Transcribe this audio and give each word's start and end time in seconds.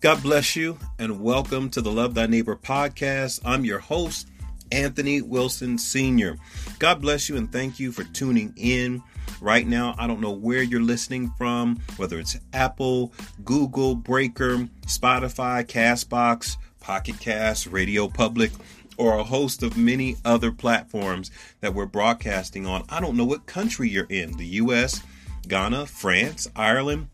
God 0.00 0.22
bless 0.22 0.56
you 0.56 0.78
and 0.98 1.20
welcome 1.20 1.68
to 1.68 1.82
the 1.82 1.92
Love 1.92 2.14
Thy 2.14 2.24
Neighbor 2.24 2.56
podcast. 2.56 3.38
I'm 3.44 3.66
your 3.66 3.80
host, 3.80 4.28
Anthony 4.72 5.20
Wilson 5.20 5.76
Sr. 5.76 6.38
God 6.78 7.02
bless 7.02 7.28
you 7.28 7.36
and 7.36 7.52
thank 7.52 7.78
you 7.78 7.92
for 7.92 8.04
tuning 8.04 8.54
in. 8.56 9.02
Right 9.42 9.66
now, 9.66 9.94
I 9.98 10.06
don't 10.06 10.22
know 10.22 10.30
where 10.30 10.62
you're 10.62 10.80
listening 10.80 11.30
from, 11.36 11.80
whether 11.98 12.18
it's 12.18 12.38
Apple, 12.54 13.12
Google, 13.44 13.94
Breaker, 13.94 14.66
Spotify, 14.86 15.66
Castbox, 15.66 16.56
Pocket 16.80 17.20
Cast, 17.20 17.66
Radio 17.66 18.08
Public, 18.08 18.52
or 18.96 19.18
a 19.18 19.24
host 19.24 19.62
of 19.62 19.76
many 19.76 20.16
other 20.24 20.50
platforms 20.50 21.30
that 21.60 21.74
we're 21.74 21.84
broadcasting 21.84 22.64
on. 22.64 22.86
I 22.88 23.02
don't 23.02 23.18
know 23.18 23.26
what 23.26 23.44
country 23.44 23.90
you're 23.90 24.06
in 24.08 24.38
the 24.38 24.46
US, 24.46 25.02
Ghana, 25.46 25.84
France, 25.84 26.48
Ireland. 26.56 27.08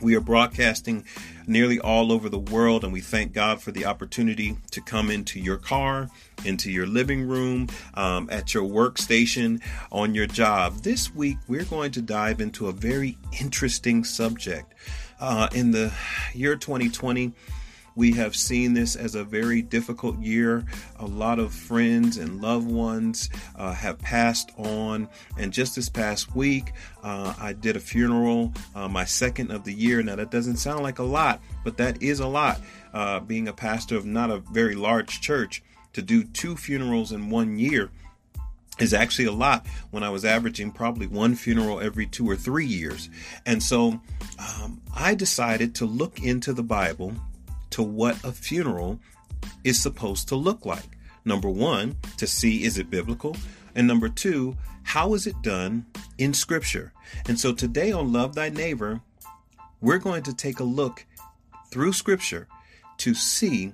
We 0.00 0.16
are 0.16 0.20
broadcasting 0.20 1.04
nearly 1.46 1.78
all 1.78 2.12
over 2.12 2.28
the 2.28 2.38
world, 2.38 2.84
and 2.84 2.92
we 2.92 3.00
thank 3.00 3.32
God 3.32 3.60
for 3.60 3.70
the 3.70 3.84
opportunity 3.84 4.56
to 4.70 4.80
come 4.80 5.10
into 5.10 5.38
your 5.38 5.56
car, 5.56 6.08
into 6.44 6.70
your 6.70 6.86
living 6.86 7.26
room, 7.28 7.68
um, 7.94 8.28
at 8.30 8.54
your 8.54 8.64
workstation, 8.64 9.60
on 9.90 10.14
your 10.14 10.26
job. 10.26 10.82
This 10.82 11.14
week, 11.14 11.38
we're 11.48 11.64
going 11.64 11.92
to 11.92 12.02
dive 12.02 12.40
into 12.40 12.68
a 12.68 12.72
very 12.72 13.18
interesting 13.40 14.04
subject. 14.04 14.74
Uh, 15.20 15.48
in 15.54 15.70
the 15.70 15.92
year 16.34 16.56
2020, 16.56 17.32
we 17.94 18.12
have 18.12 18.34
seen 18.34 18.74
this 18.74 18.96
as 18.96 19.14
a 19.14 19.24
very 19.24 19.62
difficult 19.62 20.18
year. 20.18 20.64
A 20.98 21.06
lot 21.06 21.38
of 21.38 21.52
friends 21.52 22.16
and 22.16 22.40
loved 22.40 22.70
ones 22.70 23.28
uh, 23.56 23.72
have 23.72 23.98
passed 23.98 24.50
on. 24.56 25.08
And 25.38 25.52
just 25.52 25.76
this 25.76 25.88
past 25.88 26.34
week, 26.34 26.72
uh, 27.02 27.34
I 27.38 27.52
did 27.52 27.76
a 27.76 27.80
funeral, 27.80 28.52
uh, 28.74 28.88
my 28.88 29.04
second 29.04 29.50
of 29.50 29.64
the 29.64 29.74
year. 29.74 30.02
Now, 30.02 30.16
that 30.16 30.30
doesn't 30.30 30.56
sound 30.56 30.82
like 30.82 30.98
a 30.98 31.04
lot, 31.04 31.40
but 31.64 31.76
that 31.76 32.02
is 32.02 32.20
a 32.20 32.26
lot. 32.26 32.60
Uh, 32.92 33.20
being 33.20 33.48
a 33.48 33.52
pastor 33.52 33.96
of 33.96 34.04
not 34.04 34.30
a 34.30 34.38
very 34.38 34.74
large 34.74 35.20
church, 35.20 35.62
to 35.92 36.02
do 36.02 36.24
two 36.24 36.56
funerals 36.56 37.12
in 37.12 37.30
one 37.30 37.58
year 37.58 37.90
is 38.78 38.94
actually 38.94 39.26
a 39.26 39.32
lot 39.32 39.66
when 39.90 40.02
I 40.02 40.10
was 40.10 40.24
averaging 40.24 40.72
probably 40.72 41.06
one 41.06 41.34
funeral 41.34 41.80
every 41.80 42.06
two 42.06 42.28
or 42.28 42.36
three 42.36 42.66
years. 42.66 43.10
And 43.44 43.62
so 43.62 44.00
um, 44.38 44.80
I 44.94 45.14
decided 45.14 45.74
to 45.76 45.84
look 45.84 46.22
into 46.22 46.52
the 46.52 46.62
Bible 46.62 47.12
to 47.72 47.82
what 47.82 48.22
a 48.24 48.32
funeral 48.32 49.00
is 49.64 49.80
supposed 49.80 50.28
to 50.28 50.36
look 50.36 50.64
like. 50.64 50.96
Number 51.24 51.48
one, 51.48 51.96
to 52.16 52.26
see 52.26 52.64
is 52.64 52.78
it 52.78 52.90
biblical? 52.90 53.36
And 53.74 53.86
number 53.86 54.08
two, 54.08 54.56
how 54.82 55.14
is 55.14 55.26
it 55.26 55.40
done 55.42 55.86
in 56.18 56.34
Scripture? 56.34 56.92
And 57.28 57.38
so 57.38 57.52
today 57.52 57.92
on 57.92 58.12
Love 58.12 58.34
Thy 58.34 58.48
Neighbor, 58.48 59.00
we're 59.80 59.98
going 59.98 60.22
to 60.24 60.34
take 60.34 60.60
a 60.60 60.64
look 60.64 61.04
through 61.70 61.92
Scripture 61.92 62.48
to 62.98 63.14
see 63.14 63.72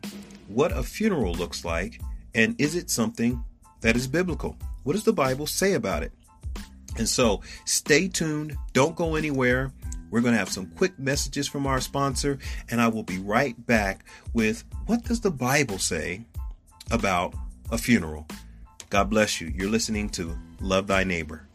what 0.49 0.73
a 0.73 0.83
funeral 0.83 1.35
looks 1.35 1.65
like 1.65 2.01
and 2.35 2.59
is 2.61 2.75
it 2.75 2.91
something 2.91 3.43
that 3.81 3.97
is 3.97 4.07
biblical? 4.07 4.57
What 4.85 4.93
does 4.93 5.05
the 5.05 5.13
Bible 5.13 5.47
say 5.47 5.75
about 5.75 6.03
it? 6.03 6.13
And 6.97 7.09
so 7.09 7.43
stay 7.65 8.09
tuned, 8.09 8.57
don't 8.73 8.97
go 8.97 9.17
anywhere. 9.17 9.73
We're 10.11 10.21
going 10.21 10.33
to 10.33 10.39
have 10.39 10.49
some 10.49 10.67
quick 10.67 10.99
messages 10.99 11.47
from 11.47 11.67
our 11.67 11.81
sponsor, 11.81 12.39
and 12.71 12.81
I 12.81 12.89
will 12.89 13.03
be 13.03 13.19
right 13.19 13.55
back 13.67 14.05
with 14.33 14.65
what 14.87 15.05
does 15.05 15.21
the 15.21 15.31
Bible 15.31 15.79
say 15.79 16.25
about 16.91 17.35
a 17.71 17.77
funeral? 17.77 18.27
God 18.89 19.11
bless 19.11 19.41
you. 19.41 19.53
You're 19.55 19.69
listening 19.69 20.09
to 20.11 20.37
Love 20.61 20.87
Thy 20.87 21.05
Neighbor. 21.05 21.47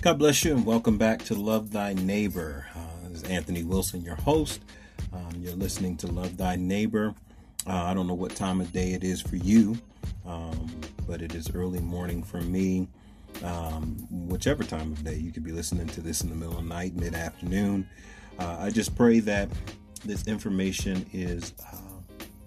God 0.00 0.20
bless 0.20 0.44
you 0.44 0.54
and 0.54 0.64
welcome 0.64 0.96
back 0.96 1.24
to 1.24 1.34
Love 1.34 1.72
Thy 1.72 1.94
Neighbor. 1.94 2.68
Uh, 2.76 3.08
this 3.08 3.22
is 3.22 3.28
Anthony 3.28 3.64
Wilson, 3.64 4.02
your 4.02 4.14
host. 4.14 4.60
Um, 5.12 5.30
you're 5.40 5.54
listening 5.54 5.96
to 5.96 6.06
Love 6.06 6.36
Thy 6.36 6.54
Neighbor. 6.54 7.16
Uh, 7.68 7.84
I 7.84 7.92
don't 7.92 8.06
know 8.06 8.14
what 8.14 8.34
time 8.34 8.62
of 8.62 8.72
day 8.72 8.92
it 8.92 9.04
is 9.04 9.20
for 9.20 9.36
you, 9.36 9.76
um, 10.24 10.70
but 11.06 11.20
it 11.20 11.34
is 11.34 11.54
early 11.54 11.80
morning 11.80 12.22
for 12.22 12.40
me. 12.40 12.88
Um, 13.44 14.06
whichever 14.10 14.64
time 14.64 14.92
of 14.92 15.04
day 15.04 15.16
you 15.16 15.30
could 15.30 15.44
be 15.44 15.52
listening 15.52 15.86
to 15.88 16.00
this 16.00 16.22
in 16.22 16.30
the 16.30 16.34
middle 16.34 16.56
of 16.56 16.62
the 16.62 16.68
night, 16.68 16.94
mid 16.96 17.14
afternoon. 17.14 17.86
Uh, 18.38 18.56
I 18.58 18.70
just 18.70 18.96
pray 18.96 19.20
that 19.20 19.50
this 20.02 20.26
information 20.26 21.04
is 21.12 21.52
uh, 21.70 21.76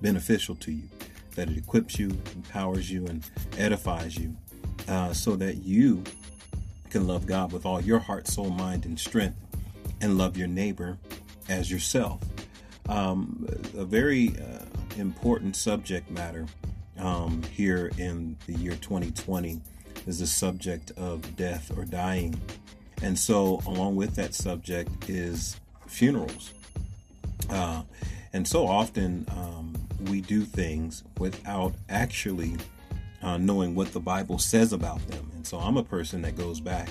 beneficial 0.02 0.56
to 0.56 0.72
you, 0.72 0.90
that 1.36 1.50
it 1.50 1.58
equips 1.58 2.00
you, 2.00 2.10
empowers 2.36 2.90
you, 2.90 3.06
and 3.06 3.24
edifies 3.60 4.18
you 4.18 4.36
uh, 4.88 5.14
so 5.14 5.36
that 5.36 5.58
you 5.58 6.04
can 6.90 7.06
love 7.06 7.28
God 7.28 7.52
with 7.52 7.66
all 7.66 7.80
your 7.80 8.00
heart, 8.00 8.28
soul, 8.28 8.50
mind, 8.50 8.86
and 8.86 9.00
strength, 9.00 9.38
and 10.02 10.18
love 10.18 10.36
your 10.36 10.48
neighbor 10.48 10.98
as 11.48 11.70
yourself. 11.70 12.22
Um, 12.90 13.48
a 13.78 13.86
very 13.86 14.30
uh, 14.30 14.61
important 14.98 15.56
subject 15.56 16.10
matter 16.10 16.46
um, 16.98 17.42
here 17.52 17.92
in 17.98 18.38
the 18.48 18.54
year 18.54 18.76
2020 18.76 19.62
is 20.08 20.20
the 20.20 20.28
subject 20.28 20.92
of 20.98 21.36
death 21.36 21.76
or 21.78 21.86
dying. 21.86 22.40
And 23.02 23.18
so, 23.18 23.62
along 23.66 23.96
with 23.96 24.16
that 24.16 24.34
subject, 24.34 25.10
is 25.10 25.60
funerals. 25.88 26.54
Uh, 27.50 27.84
and 28.34 28.48
so 28.48 28.68
often 28.68 29.26
um, 29.32 29.74
we 30.10 30.22
do 30.22 30.42
things 30.42 31.04
without 31.18 31.74
actually 31.90 32.56
uh, 33.24 33.38
knowing 33.38 33.76
what 33.76 33.92
the 33.92 34.00
Bible 34.00 34.38
says 34.38 34.74
about 34.74 35.06
them. 35.08 35.32
And 35.36 35.46
so, 35.46 35.58
I'm 35.58 35.78
a 35.78 35.84
person 35.84 36.22
that 36.22 36.36
goes 36.36 36.60
back 36.60 36.90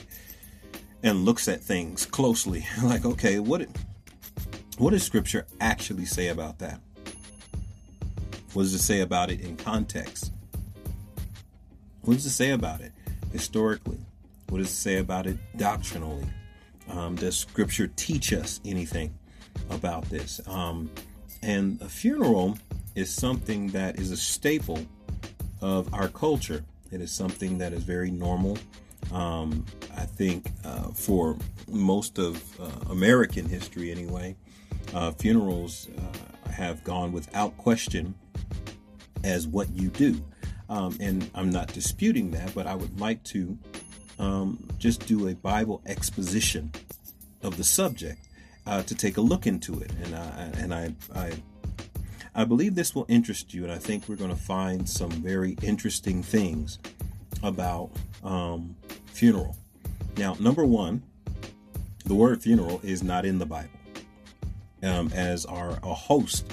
and 1.03 1.25
looks 1.25 1.49
at 1.49 1.61
things 1.61 2.05
closely, 2.06 2.67
like, 2.82 3.05
okay, 3.05 3.38
what 3.38 3.67
what 4.78 4.91
does 4.91 5.03
Scripture 5.03 5.47
actually 5.61 6.06
say 6.06 6.28
about 6.28 6.59
that? 6.61 6.81
What 8.53 8.62
does 8.62 8.75
it 8.75 8.81
say 8.81 9.00
about 9.00 9.31
it 9.31 9.41
in 9.41 9.56
context? 9.56 10.33
What 12.03 12.15
does 12.15 12.27
it 12.27 12.31
say 12.31 12.50
about 12.50 12.81
it 12.81 12.93
historically? 13.33 14.00
What 14.49 14.59
does 14.59 14.69
it 14.69 14.75
say 14.75 14.99
about 14.99 15.27
it 15.27 15.38
doctrinally? 15.56 16.27
Um, 16.88 17.15
does 17.15 17.38
Scripture 17.38 17.88
teach 17.94 18.33
us 18.33 18.61
anything 18.65 19.15
about 19.71 20.05
this? 20.11 20.41
Um, 20.49 20.91
and 21.43 21.81
a 21.81 21.88
funeral 21.88 22.59
is 22.97 23.15
something 23.15 23.69
that 23.69 24.00
is 24.00 24.11
a 24.11 24.16
staple 24.16 24.84
of 25.61 25.93
our 25.94 26.09
culture. 26.09 26.65
It 26.91 27.00
is 27.00 27.12
something 27.12 27.59
that 27.59 27.72
is 27.72 27.84
very 27.84 28.11
normal. 28.11 28.59
Um, 29.12 29.65
I 29.97 30.06
think 30.06 30.50
uh, 30.65 30.88
for 30.88 31.37
most 31.69 32.19
of 32.19 32.61
uh, 32.61 32.91
American 32.91 33.49
history, 33.49 33.93
anyway, 33.93 34.34
uh, 34.93 35.12
funerals 35.12 35.88
uh, 35.97 36.50
have 36.50 36.82
gone 36.82 37.12
without 37.12 37.56
question 37.56 38.15
as 39.25 39.47
what 39.47 39.71
you 39.75 39.89
do. 39.89 40.23
Um, 40.69 40.97
and 41.01 41.28
I'm 41.34 41.51
not 41.51 41.73
disputing 41.73 42.31
that, 42.31 42.55
but 42.55 42.67
I 42.67 42.75
would 42.75 43.01
like 43.01 43.23
to 43.25 43.59
um, 44.19 44.69
just 44.78 45.06
do 45.06 45.28
a 45.28 45.34
Bible 45.34 45.83
exposition 45.87 46.73
of 47.43 47.56
the 47.56 47.65
subject 47.65 48.29
uh, 48.67 48.83
to 48.83 48.95
take 48.95 49.17
a 49.17 49.21
look 49.21 49.47
into 49.47 49.81
it. 49.81 49.91
And 50.05 50.15
I, 50.15 50.50
and 50.59 50.75
I, 50.75 50.95
I, 51.15 51.33
I 52.34 52.45
believe 52.45 52.77
this 52.77 52.95
will 52.95 53.06
interest 53.09 53.53
you, 53.53 53.65
and 53.65 53.73
I 53.73 53.79
think 53.79 54.09
we're 54.09 54.17
going 54.17 54.31
to 54.31 54.37
find 54.37 54.89
some 54.89 55.11
very 55.11 55.56
interesting 55.62 56.23
things 56.23 56.79
about 57.43 57.91
um, 58.23 58.77
funeral. 59.06 59.56
Now, 60.17 60.37
number 60.39 60.65
one, 60.65 61.03
the 62.05 62.15
word 62.15 62.43
funeral 62.43 62.81
is 62.84 63.03
not 63.03 63.25
in 63.25 63.39
the 63.39 63.47
Bible, 63.47 63.71
um, 64.83 65.11
as 65.15 65.45
are 65.47 65.79
a 65.83 65.95
host 65.95 66.47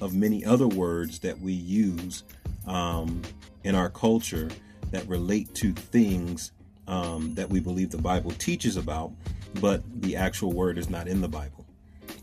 of 0.00 0.14
many 0.14 0.44
other 0.44 0.68
words 0.68 1.18
that 1.20 1.38
we 1.40 1.52
use 1.52 2.24
um, 2.66 3.22
in 3.64 3.74
our 3.74 3.88
culture 3.88 4.48
that 4.90 5.06
relate 5.08 5.54
to 5.54 5.72
things 5.72 6.52
um, 6.88 7.34
that 7.34 7.48
we 7.48 7.60
believe 7.60 7.90
the 7.90 7.98
Bible 7.98 8.30
teaches 8.32 8.76
about, 8.76 9.12
but 9.60 9.82
the 10.02 10.16
actual 10.16 10.52
word 10.52 10.78
is 10.78 10.88
not 10.88 11.08
in 11.08 11.20
the 11.20 11.28
Bible. 11.28 11.66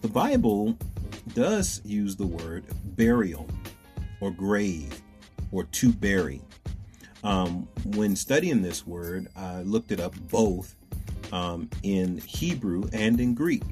The 0.01 0.07
Bible 0.07 0.77
does 1.33 1.81
use 1.83 2.15
the 2.15 2.27
word 2.27 2.65
burial 2.95 3.47
or 4.21 4.31
grave 4.31 5.01
or 5.51 5.63
to 5.65 5.91
bury. 5.91 6.41
Um, 7.23 7.67
when 7.85 8.15
studying 8.15 8.61
this 8.61 8.85
word, 8.85 9.27
I 9.35 9.61
looked 9.61 9.91
it 9.91 9.99
up 9.99 10.13
both 10.29 10.75
um, 11.31 11.69
in 11.83 12.17
Hebrew 12.19 12.89
and 12.93 13.19
in 13.19 13.33
Greek. 13.33 13.63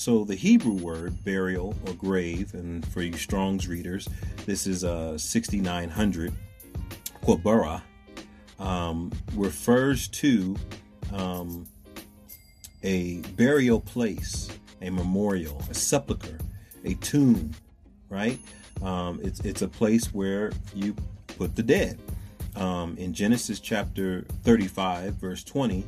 So 0.00 0.24
the 0.24 0.34
Hebrew 0.34 0.72
word 0.72 1.22
burial 1.24 1.74
or 1.86 1.92
grave, 1.92 2.54
and 2.54 2.86
for 2.88 3.02
you 3.02 3.12
Strong's 3.18 3.68
readers, 3.68 4.08
this 4.46 4.66
is 4.66 4.82
a 4.82 4.92
uh, 4.92 5.18
6900 5.18 6.32
quabara, 7.22 7.82
um, 8.58 9.12
refers 9.34 10.08
to 10.08 10.56
um, 11.12 11.66
a 12.82 13.18
burial 13.36 13.78
place, 13.78 14.48
a 14.80 14.88
memorial, 14.88 15.62
a 15.68 15.74
sepulcher, 15.74 16.38
a 16.86 16.94
tomb, 16.94 17.50
right? 18.08 18.38
Um, 18.80 19.20
it's 19.22 19.40
it's 19.40 19.60
a 19.60 19.68
place 19.68 20.14
where 20.14 20.50
you 20.74 20.96
put 21.36 21.54
the 21.54 21.62
dead. 21.62 21.98
Um, 22.56 22.96
in 22.96 23.12
Genesis 23.12 23.60
chapter 23.60 24.22
35, 24.44 25.16
verse 25.16 25.44
20, 25.44 25.84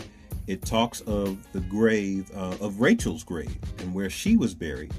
it 0.53 0.61
talks 0.61 1.01
of 1.03 1.39
the 1.55 1.61
grave 1.61 2.31
uh, 2.37 2.55
of 2.61 2.79
Rachel's 2.79 3.25
grave 3.25 3.57
and 3.79 3.95
where 3.95 4.11
she 4.11 4.37
was 4.37 4.55
buried. 4.55 4.93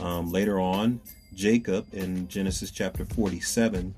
Um, 0.00 0.30
later 0.30 0.60
on, 0.60 1.00
Jacob 1.34 1.86
in 1.92 2.28
Genesis 2.28 2.70
chapter 2.70 3.04
47 3.04 3.92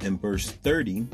and 0.00 0.20
verse 0.20 0.50
30, 0.50 1.06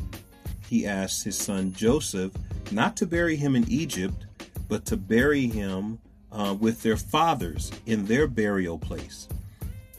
he 0.66 0.86
asks 0.86 1.22
his 1.22 1.36
son 1.36 1.74
Joseph 1.74 2.32
not 2.72 2.96
to 2.96 3.06
bury 3.06 3.36
him 3.36 3.54
in 3.54 3.70
Egypt, 3.70 4.24
but 4.66 4.86
to 4.86 4.96
bury 4.96 5.46
him 5.46 5.98
uh, 6.32 6.56
with 6.58 6.82
their 6.82 6.96
fathers 6.96 7.70
in 7.84 8.06
their 8.06 8.26
burial 8.26 8.78
place. 8.78 9.28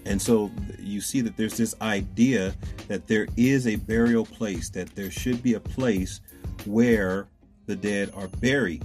And 0.06 0.20
so 0.20 0.50
you 0.80 1.02
see 1.02 1.22
that 1.22 1.38
there's 1.38 1.58
this 1.58 1.76
idea 1.81 2.56
that 2.88 3.06
there 3.06 3.28
is 3.38 3.68
a 3.68 3.76
burial 3.76 4.26
place, 4.26 4.70
that 4.72 4.96
there 4.96 5.12
should 5.12 5.44
be 5.44 5.54
a 5.54 5.60
place 5.60 6.20
where 6.66 7.28
the 7.68 7.76
dead 7.76 8.12
are 8.16 8.28
buried. 8.28 8.84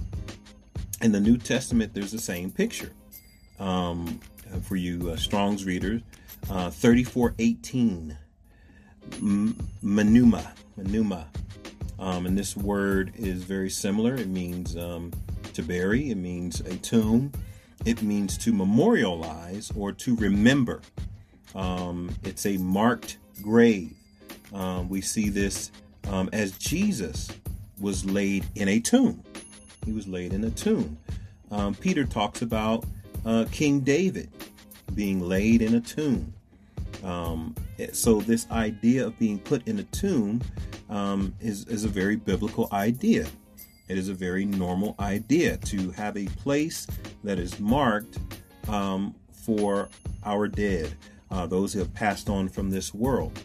In 1.01 1.11
the 1.11 1.19
New 1.19 1.37
Testament, 1.37 1.93
there's 1.93 2.11
the 2.11 2.19
same 2.19 2.51
picture. 2.51 2.91
Um, 3.59 4.19
for 4.61 4.75
you 4.75 5.09
uh, 5.11 5.15
Strong's 5.15 5.65
readers, 5.65 6.01
uh, 6.49 6.69
3418, 6.69 8.17
manuma, 9.83 10.51
manuma. 10.77 11.25
Um, 11.97 12.25
and 12.25 12.37
this 12.37 12.55
word 12.55 13.13
is 13.15 13.43
very 13.43 13.69
similar. 13.69 14.15
It 14.15 14.27
means 14.27 14.75
um, 14.75 15.11
to 15.53 15.63
bury, 15.63 16.09
it 16.09 16.17
means 16.17 16.59
a 16.61 16.75
tomb, 16.77 17.31
it 17.85 18.01
means 18.01 18.37
to 18.39 18.53
memorialize 18.53 19.71
or 19.75 19.91
to 19.93 20.15
remember. 20.15 20.81
Um, 21.53 22.13
it's 22.23 22.45
a 22.45 22.57
marked 22.57 23.17
grave. 23.41 23.93
Um, 24.53 24.89
we 24.89 25.01
see 25.01 25.29
this 25.29 25.71
um, 26.09 26.29
as 26.33 26.57
Jesus 26.57 27.29
was 27.79 28.05
laid 28.05 28.45
in 28.55 28.67
a 28.67 28.79
tomb. 28.79 29.23
He 29.85 29.91
was 29.91 30.07
laid 30.07 30.33
in 30.33 30.43
a 30.43 30.49
tomb. 30.49 30.97
Um, 31.51 31.75
Peter 31.75 32.05
talks 32.05 32.41
about 32.41 32.85
uh, 33.25 33.45
King 33.51 33.81
David 33.81 34.29
being 34.93 35.21
laid 35.21 35.61
in 35.61 35.75
a 35.75 35.79
tomb. 35.79 36.33
Um, 37.03 37.55
so 37.93 38.19
this 38.21 38.49
idea 38.49 39.05
of 39.05 39.17
being 39.19 39.39
put 39.39 39.67
in 39.67 39.79
a 39.79 39.83
tomb 39.83 40.41
um, 40.89 41.35
is, 41.39 41.65
is 41.65 41.83
a 41.83 41.87
very 41.87 42.15
biblical 42.15 42.67
idea. 42.71 43.27
It 43.87 43.97
is 43.97 44.09
a 44.09 44.13
very 44.13 44.45
normal 44.45 44.95
idea 44.99 45.57
to 45.57 45.91
have 45.91 46.17
a 46.17 46.25
place 46.25 46.87
that 47.23 47.37
is 47.37 47.59
marked 47.59 48.17
um, 48.67 49.13
for 49.31 49.89
our 50.23 50.47
dead, 50.47 50.95
uh, 51.29 51.45
those 51.45 51.73
who 51.73 51.79
have 51.79 51.93
passed 51.93 52.29
on 52.29 52.49
from 52.49 52.71
this 52.71 52.93
world. 52.93 53.39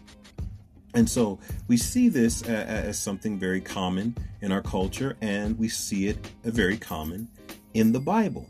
And 0.95 1.09
so 1.09 1.39
we 1.69 1.77
see 1.77 2.09
this 2.09 2.43
as 2.43 2.99
something 2.99 3.39
very 3.39 3.61
common 3.61 4.17
in 4.41 4.53
our 4.53 4.63
culture, 4.63 5.17
and 5.21 5.59
we 5.59 5.69
see 5.69 6.09
it 6.09 6.19
very 6.43 6.77
common 6.77 7.29
in 7.75 7.93
the 7.93 8.01
Bible. 8.01 8.49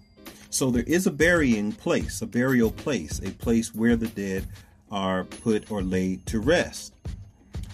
So 0.48 0.70
there 0.70 0.84
is 0.84 1.06
a 1.06 1.10
burying 1.10 1.72
place, 1.72 2.22
a 2.22 2.26
burial 2.26 2.70
place, 2.70 3.20
a 3.20 3.30
place 3.30 3.74
where 3.74 3.96
the 3.96 4.08
dead 4.08 4.46
are 4.90 5.24
put 5.24 5.70
or 5.70 5.82
laid 5.82 6.26
to 6.26 6.40
rest. 6.40 6.94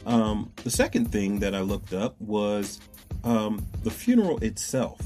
Um, 0.04 0.52
the 0.62 0.70
second 0.70 1.10
thing 1.10 1.38
that 1.40 1.54
I 1.54 1.60
looked 1.60 1.92
up 1.92 2.20
was 2.20 2.80
um, 3.24 3.64
the 3.82 3.90
funeral 3.90 4.38
itself. 4.38 5.00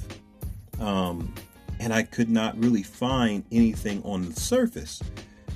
Um, 0.81 1.33
and 1.79 1.95
I 1.95 2.03
could 2.03 2.29
not 2.29 2.59
really 2.59 2.83
find 2.83 3.45
anything 3.53 4.03
on 4.05 4.29
the 4.29 4.39
surface 4.39 5.03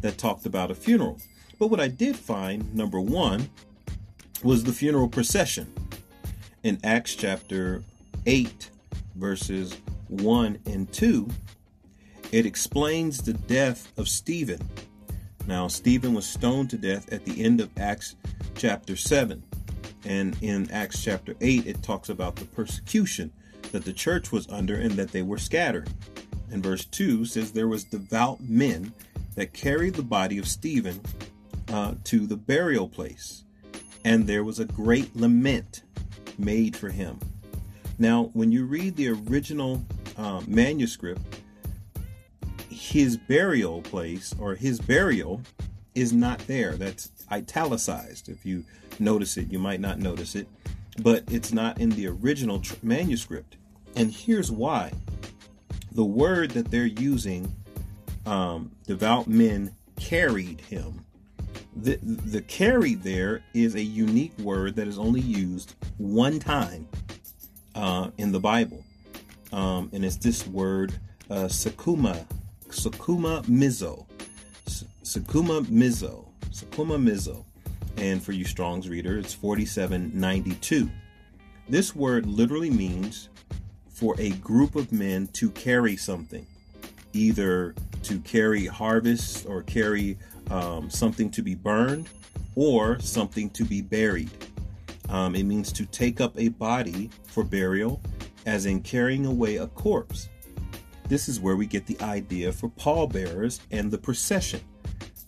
that 0.00 0.16
talked 0.16 0.46
about 0.46 0.70
a 0.70 0.74
funeral. 0.74 1.18
But 1.58 1.68
what 1.68 1.80
I 1.80 1.88
did 1.88 2.16
find, 2.16 2.74
number 2.74 3.00
one, 3.00 3.48
was 4.44 4.62
the 4.62 4.72
funeral 4.72 5.08
procession 5.08 5.72
in 6.62 6.78
Acts 6.84 7.16
chapter 7.16 7.82
8, 8.26 8.70
verses 9.16 9.76
1 10.08 10.58
and 10.66 10.92
2 10.92 11.28
it 12.34 12.46
explains 12.46 13.22
the 13.22 13.34
death 13.34 13.92
of 13.96 14.08
Stephen. 14.08 14.58
Now, 15.46 15.68
Stephen 15.68 16.14
was 16.14 16.26
stoned 16.26 16.68
to 16.70 16.76
death 16.76 17.12
at 17.12 17.24
the 17.24 17.44
end 17.44 17.60
of 17.60 17.70
Acts 17.78 18.16
chapter 18.56 18.96
7. 18.96 19.40
And 20.04 20.36
in 20.42 20.68
Acts 20.72 21.00
chapter 21.00 21.36
8, 21.40 21.64
it 21.64 21.80
talks 21.84 22.08
about 22.08 22.34
the 22.34 22.44
persecution 22.46 23.30
that 23.70 23.84
the 23.84 23.92
church 23.92 24.32
was 24.32 24.48
under 24.48 24.74
and 24.74 24.94
that 24.94 25.12
they 25.12 25.22
were 25.22 25.38
scattered. 25.38 25.88
And 26.50 26.60
verse 26.60 26.84
2 26.86 27.24
says 27.24 27.52
there 27.52 27.68
was 27.68 27.84
devout 27.84 28.40
men 28.40 28.92
that 29.36 29.52
carried 29.52 29.94
the 29.94 30.02
body 30.02 30.38
of 30.38 30.48
Stephen 30.48 31.00
uh, 31.68 31.94
to 32.02 32.26
the 32.26 32.36
burial 32.36 32.88
place, 32.88 33.43
and 34.04 34.26
there 34.26 34.44
was 34.44 34.58
a 34.58 34.64
great 34.64 35.14
lament 35.16 35.82
made 36.38 36.76
for 36.76 36.90
him. 36.90 37.18
Now, 37.98 38.30
when 38.32 38.52
you 38.52 38.66
read 38.66 38.96
the 38.96 39.08
original 39.08 39.84
uh, 40.16 40.42
manuscript, 40.46 41.22
his 42.68 43.16
burial 43.16 43.82
place 43.82 44.34
or 44.38 44.54
his 44.54 44.80
burial 44.80 45.40
is 45.94 46.12
not 46.12 46.38
there. 46.46 46.76
That's 46.76 47.10
italicized. 47.30 48.28
If 48.28 48.44
you 48.44 48.64
notice 48.98 49.36
it, 49.36 49.50
you 49.50 49.58
might 49.58 49.80
not 49.80 49.98
notice 49.98 50.34
it, 50.34 50.48
but 51.00 51.24
it's 51.30 51.52
not 51.52 51.80
in 51.80 51.90
the 51.90 52.08
original 52.08 52.60
tr- 52.60 52.74
manuscript. 52.82 53.56
And 53.96 54.12
here's 54.12 54.50
why 54.50 54.92
the 55.92 56.04
word 56.04 56.50
that 56.52 56.70
they're 56.70 56.84
using, 56.84 57.54
um, 58.26 58.72
devout 58.86 59.28
men 59.28 59.74
carried 59.96 60.60
him. 60.60 61.04
The, 61.76 61.96
the 62.02 62.42
carried 62.42 63.02
there 63.02 63.42
is 63.52 63.74
a 63.74 63.82
unique 63.82 64.36
word 64.38 64.76
that 64.76 64.86
is 64.86 64.98
only 64.98 65.20
used 65.20 65.74
one 65.98 66.38
time 66.38 66.88
uh, 67.74 68.10
in 68.18 68.32
the 68.32 68.40
Bible. 68.40 68.84
Um, 69.52 69.90
and 69.92 70.04
it's 70.04 70.16
this 70.16 70.46
word, 70.46 70.94
uh, 71.30 71.44
sakuma, 71.44 72.26
Sakuma 72.74 73.44
Mizo. 73.44 74.04
Sakuma 75.04 75.64
Mizo. 75.66 76.26
Sakuma 76.50 76.98
Mizo. 76.98 77.44
And 77.96 78.22
for 78.22 78.32
you 78.32 78.44
Strong's 78.44 78.88
reader, 78.88 79.18
it's 79.18 79.32
4792. 79.32 80.90
This 81.68 81.94
word 81.94 82.26
literally 82.26 82.70
means 82.70 83.28
for 83.88 84.16
a 84.18 84.30
group 84.30 84.74
of 84.74 84.92
men 84.92 85.28
to 85.28 85.50
carry 85.50 85.96
something, 85.96 86.46
either 87.12 87.74
to 88.02 88.18
carry 88.20 88.66
harvest 88.66 89.46
or 89.46 89.62
carry 89.62 90.18
um, 90.50 90.90
something 90.90 91.30
to 91.30 91.42
be 91.42 91.54
burned 91.54 92.08
or 92.54 92.98
something 93.00 93.50
to 93.50 93.64
be 93.64 93.80
buried. 93.82 94.30
Um, 95.08 95.34
it 95.34 95.44
means 95.44 95.72
to 95.72 95.84
take 95.86 96.20
up 96.20 96.38
a 96.38 96.48
body 96.48 97.10
for 97.26 97.44
burial, 97.44 98.00
as 98.46 98.66
in 98.66 98.80
carrying 98.80 99.26
away 99.26 99.56
a 99.56 99.66
corpse. 99.66 100.28
This 101.08 101.28
is 101.28 101.40
where 101.40 101.56
we 101.56 101.66
get 101.66 101.86
the 101.86 102.00
idea 102.00 102.50
for 102.52 102.70
pallbearers 102.70 103.60
and 103.70 103.90
the 103.90 103.98
procession, 103.98 104.60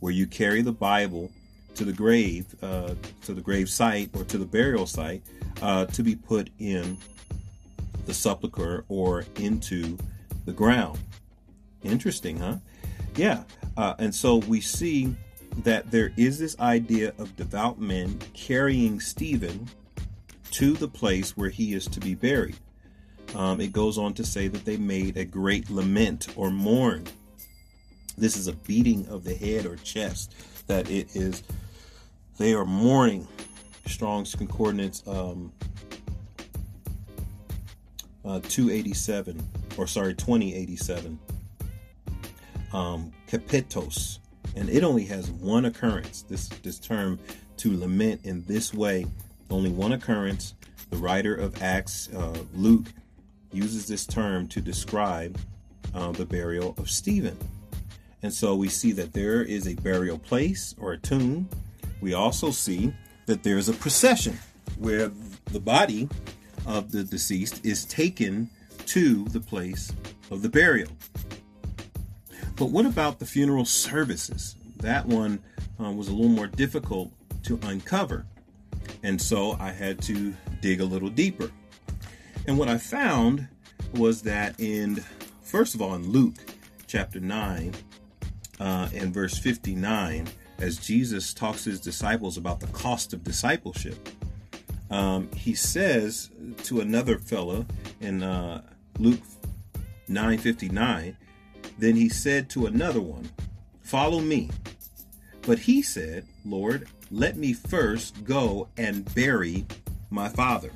where 0.01 0.13
you 0.13 0.27
carry 0.27 0.63
the 0.63 0.73
Bible 0.73 1.31
to 1.75 1.85
the 1.85 1.93
grave, 1.93 2.47
uh, 2.63 2.95
to 3.23 3.35
the 3.35 3.41
grave 3.41 3.69
site 3.69 4.09
or 4.15 4.25
to 4.25 4.39
the 4.39 4.47
burial 4.47 4.87
site, 4.87 5.23
uh, 5.61 5.85
to 5.87 6.03
be 6.03 6.17
put 6.17 6.49
in 6.59 6.97
the 8.07 8.15
sepulcher 8.15 8.85
or 8.89 9.25
into 9.37 9.99
the 10.47 10.53
ground. 10.53 10.99
Interesting, 11.83 12.39
huh? 12.39 12.57
Yeah. 13.17 13.45
Uh, 13.77 13.95
and 13.99 14.15
so 14.15 14.37
we 14.37 14.61
see 14.61 15.15
that 15.59 15.91
there 15.91 16.13
is 16.17 16.39
this 16.39 16.59
idea 16.61 17.13
of 17.19 17.35
devout 17.37 17.81
men 17.81 18.19
carrying 18.35 19.01
Stephen 19.01 19.69
to 20.53 20.75
the 20.75 20.89
place 20.89 21.37
where 21.37 21.51
he 21.51 21.75
is 21.75 21.87
to 21.87 22.01
be 22.01 22.15
buried. 22.15 22.57
Um, 23.35 23.61
it 23.61 23.73
goes 23.73 23.99
on 23.99 24.15
to 24.15 24.25
say 24.25 24.49
that 24.49 24.65
they 24.65 24.77
made 24.77 25.17
a 25.17 25.25
great 25.25 25.69
lament 25.71 26.29
or 26.37 26.51
mourn. 26.51 27.05
This 28.17 28.37
is 28.37 28.49
a 28.49 28.53
beating 28.53 29.07
of 29.09 29.25
the 29.25 29.35
head 29.35 29.67
or 29.67 29.77
chest, 29.77 30.35
that 30.69 30.91
it 30.91 31.15
is, 31.15 31.43
they 32.39 32.55
are 32.55 32.65
mourning. 32.65 33.27
Strong's 33.87 34.35
Concordance 34.35 35.03
um, 35.07 35.53
uh, 38.25 38.41
287, 38.41 39.41
or 39.77 39.87
sorry, 39.87 40.15
2087. 40.15 41.19
Um, 42.73 43.13
capitos, 43.29 44.19
and 44.57 44.69
it 44.69 44.83
only 44.83 45.05
has 45.05 45.31
one 45.31 45.67
occurrence. 45.67 46.23
This 46.23 46.49
this 46.49 46.79
term 46.79 47.19
to 47.59 47.79
lament 47.79 48.21
in 48.25 48.45
this 48.47 48.75
way, 48.75 49.07
only 49.51 49.71
one 49.71 49.93
occurrence. 49.93 50.55
The 50.91 50.97
writer 50.97 51.35
of 51.35 51.63
Acts, 51.63 52.09
uh, 52.15 52.37
Luke, 52.55 52.87
uses 53.53 53.87
this 53.87 54.07
term 54.07 54.47
to 54.49 54.61
describe 54.61 55.39
uh, 55.95 56.13
the 56.13 56.27
burial 56.27 56.75
of 56.79 56.91
Stephen. 56.91 57.37
And 58.23 58.33
so 58.33 58.55
we 58.55 58.69
see 58.69 58.93
that 58.93 59.13
there 59.13 59.43
is 59.43 59.67
a 59.67 59.75
burial 59.75 60.19
place 60.19 60.75
or 60.79 60.93
a 60.93 60.99
tomb. 60.99 61.49
We 62.01 62.15
also 62.15 62.51
see 62.51 62.93
that 63.27 63.43
there's 63.43 63.69
a 63.69 63.73
procession 63.73 64.39
where 64.79 65.11
the 65.47 65.61
body 65.61 66.09
of 66.67 66.93
the 66.93 67.05
deceased 67.05 67.65
is 67.65 67.85
taken 67.85 68.51
to 68.87 69.25
the 69.27 69.41
place 69.41 69.93
of 70.31 70.43
the 70.43 70.49
burial. 70.49 70.91
But 72.57 72.71
what 72.71 72.87
about 72.87 73.19
the 73.19 73.27
funeral 73.27 73.65
services? 73.65 74.57
That 74.79 75.07
one 75.07 75.43
uh, 75.83 75.91
was 75.91 76.09
a 76.09 76.13
little 76.13 76.31
more 76.31 76.47
difficult 76.47 77.13
to 77.45 77.61
uncover. 77.63 78.27
And 79.03 79.21
so 79.21 79.57
I 79.61 79.73
had 79.73 80.01
to 80.03 80.35
dig 80.61 80.81
a 80.81 80.85
little 80.85 81.11
deeper. 81.11 81.51
And 82.47 82.59
what 82.59 82.69
I 82.69 82.79
found 82.79 83.49
was 83.95 84.23
that 84.23 84.59
in, 84.59 85.05
first 85.43 85.75
of 85.75 85.83
all, 85.83 85.95
in 85.95 86.11
Luke 86.11 86.35
chapter 86.87 87.21
9 87.21 87.75
uh, 88.59 88.89
and 88.95 89.13
verse 89.13 89.37
59, 89.39 90.27
as 90.59 90.79
Jesus 90.79 91.35
talks 91.35 91.65
to 91.65 91.71
his 91.71 91.81
disciples 91.81 92.37
about 92.39 92.61
the 92.61 92.67
cost 92.69 93.13
of 93.13 93.23
discipleship, 93.23 94.09
um, 94.91 95.31
he 95.33 95.55
says 95.55 96.31
to 96.65 96.81
another 96.81 97.19
fellow 97.19 97.67
in 98.01 98.23
uh, 98.23 98.63
Luke 98.99 99.21
9:59, 100.09 101.17
then 101.79 101.97
he 101.97 102.09
said 102.09 102.49
to 102.51 102.67
another 102.67 103.01
one, 103.01 103.31
"Follow 103.83 104.21
me." 104.21 104.51
But 105.43 105.61
he 105.61 105.83
said, 105.83 106.25
"Lord, 106.45 106.89
let 107.11 107.37
me 107.37 107.53
first 107.53 108.25
go 108.25 108.69
and 108.77 109.13
bury 109.15 109.67
my 110.11 110.29
father." 110.29 110.73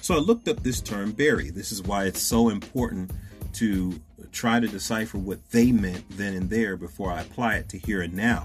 So 0.00 0.14
I 0.14 0.18
looked 0.18 0.48
up 0.48 0.62
this 0.62 0.80
term 0.80 1.12
bury. 1.12 1.50
This 1.50 1.72
is 1.72 1.82
why 1.82 2.04
it's 2.04 2.20
so 2.20 2.48
important 2.48 3.12
to 3.54 4.00
try 4.32 4.58
to 4.58 4.66
decipher 4.66 5.18
what 5.18 5.50
they 5.50 5.72
meant 5.72 6.04
then 6.10 6.34
and 6.34 6.50
there 6.50 6.76
before 6.76 7.12
I 7.12 7.20
apply 7.20 7.56
it 7.56 7.68
to 7.70 7.78
here 7.78 8.02
and 8.02 8.14
now. 8.14 8.44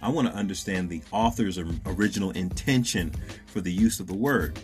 I 0.00 0.08
want 0.08 0.28
to 0.28 0.34
understand 0.34 0.88
the 0.88 1.02
author's 1.10 1.58
original 1.86 2.30
intention 2.32 3.12
for 3.46 3.60
the 3.60 3.72
use 3.72 4.00
of 4.00 4.06
the 4.06 4.14
word. 4.14 4.58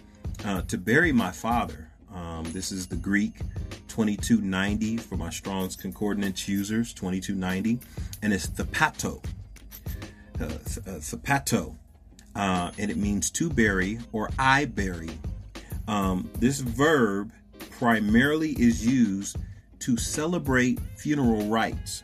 Uh, 0.45 0.62
to 0.62 0.78
bury 0.78 1.12
my 1.12 1.30
father, 1.30 1.89
um, 2.21 2.45
this 2.53 2.71
is 2.71 2.87
the 2.87 2.97
Greek 2.97 3.39
2290 3.89 4.99
for 4.99 5.17
my 5.17 5.31
Strong's 5.31 5.75
Concordance 5.75 6.47
users, 6.49 6.93
2290, 6.93 7.79
and 8.23 8.33
it's 8.33 8.47
thepato. 8.47 9.25
Uh, 10.39 10.47
thepato, 10.99 11.77
uh, 12.35 12.71
and 12.79 12.91
it 12.91 12.97
means 12.97 13.31
to 13.31 13.49
bury 13.49 13.99
or 14.12 14.29
I 14.39 14.67
bury. 14.67 15.11
Um, 15.89 16.31
this 16.39 16.61
verb 16.61 17.33
primarily 17.71 18.53
is 18.53 18.87
used 18.87 19.37
to 19.81 19.97
celebrate 19.97 20.79
funeral 20.97 21.47
rites. 21.47 22.03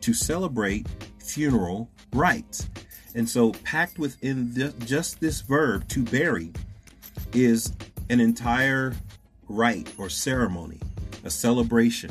To 0.00 0.14
celebrate 0.14 0.86
funeral 1.18 1.90
rites. 2.12 2.68
And 3.14 3.28
so, 3.28 3.52
packed 3.64 3.98
within 3.98 4.54
the, 4.54 4.72
just 4.84 5.20
this 5.20 5.40
verb, 5.40 5.86
to 5.88 6.02
bury, 6.02 6.52
is 7.32 7.72
an 8.10 8.20
entire 8.20 8.94
rite 9.48 9.92
or 9.98 10.08
ceremony, 10.08 10.80
a 11.24 11.30
celebration, 11.30 12.10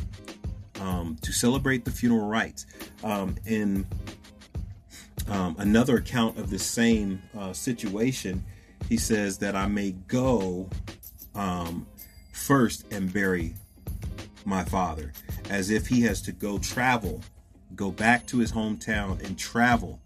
um, 0.82 1.18
to 1.22 1.32
celebrate 1.32 1.86
the 1.86 1.92
funeral 1.92 2.28
rites. 2.28 2.66
Um, 3.04 3.36
in 3.46 3.86
um, 5.28 5.56
another 5.60 5.98
account 5.98 6.38
of 6.38 6.50
the 6.50 6.60
same 6.60 7.22
uh, 7.38 7.54
situation, 7.54 8.44
he 8.90 8.98
says 8.98 9.38
that 9.40 9.56
I 9.56 9.68
may 9.68 9.92
go 9.92 10.70
um, 11.36 11.88
first 12.32 12.86
and 12.92 13.12
bury 13.12 13.56
my 14.46 14.64
father, 14.64 15.12
as 15.50 15.70
if 15.70 15.88
he 15.88 16.02
has 16.02 16.22
to 16.24 16.32
go 16.32 16.58
travel 16.58 17.22
go 17.76 17.92
back 17.92 18.26
to 18.28 18.40
his 18.40 18.52
hometown 18.52 19.24
and 19.24 19.38
travel 19.38 20.00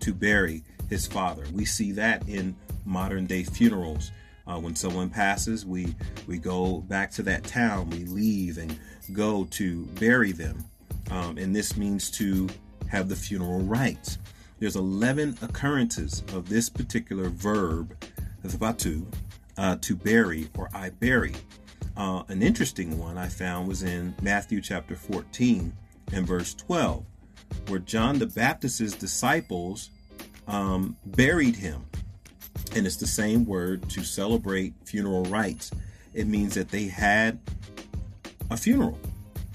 to 0.00 0.12
bury 0.12 0.64
his 0.88 1.06
father. 1.06 1.44
We 1.52 1.64
see 1.64 1.92
that 1.92 2.28
in 2.28 2.56
modern 2.84 3.26
day 3.26 3.44
funerals. 3.44 4.10
Uh, 4.46 4.58
when 4.58 4.74
someone 4.74 5.08
passes, 5.08 5.64
we 5.64 5.94
we 6.26 6.38
go 6.38 6.78
back 6.80 7.10
to 7.12 7.22
that 7.22 7.44
town. 7.44 7.90
We 7.90 8.04
leave 8.04 8.58
and 8.58 8.78
go 9.12 9.44
to 9.52 9.84
bury 10.00 10.32
them, 10.32 10.64
um, 11.10 11.38
and 11.38 11.54
this 11.54 11.76
means 11.76 12.10
to 12.12 12.48
have 12.88 13.08
the 13.08 13.16
funeral 13.16 13.60
rites. 13.60 14.18
There's 14.58 14.76
11 14.76 15.38
occurrences 15.42 16.22
of 16.32 16.48
this 16.48 16.68
particular 16.68 17.28
verb, 17.28 17.96
batu, 18.58 19.06
uh, 19.56 19.76
to 19.80 19.96
bury 19.96 20.48
or 20.56 20.70
I 20.72 20.90
bury. 20.90 21.34
Uh, 21.96 22.22
an 22.28 22.42
interesting 22.42 22.98
one 22.98 23.18
I 23.18 23.28
found 23.28 23.66
was 23.66 23.82
in 23.82 24.14
Matthew 24.22 24.60
chapter 24.60 24.94
14, 24.94 25.72
and 26.12 26.26
verse 26.26 26.54
12, 26.54 27.04
where 27.68 27.80
John 27.80 28.18
the 28.18 28.26
Baptist's 28.26 28.96
disciples 28.96 29.90
um, 30.46 30.96
buried 31.04 31.56
him. 31.56 31.84
And 32.74 32.86
it's 32.86 32.96
the 32.96 33.06
same 33.06 33.44
word 33.44 33.88
to 33.90 34.02
celebrate 34.02 34.74
funeral 34.84 35.24
rites. 35.24 35.70
It 36.14 36.26
means 36.26 36.54
that 36.54 36.70
they 36.70 36.84
had 36.84 37.38
a 38.50 38.56
funeral. 38.56 38.98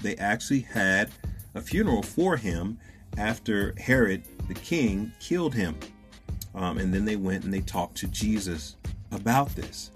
They 0.02 0.16
actually 0.16 0.60
had 0.60 1.10
a 1.54 1.60
funeral 1.60 2.02
for 2.02 2.36
him 2.36 2.78
after 3.16 3.74
Herod 3.78 4.22
the 4.48 4.54
king 4.54 5.12
killed 5.20 5.54
him. 5.54 5.76
Um, 6.54 6.78
and 6.78 6.92
then 6.92 7.04
they 7.04 7.16
went 7.16 7.44
and 7.44 7.52
they 7.52 7.60
talked 7.60 7.96
to 7.98 8.08
Jesus 8.08 8.76
about 9.12 9.54
this. 9.54 9.90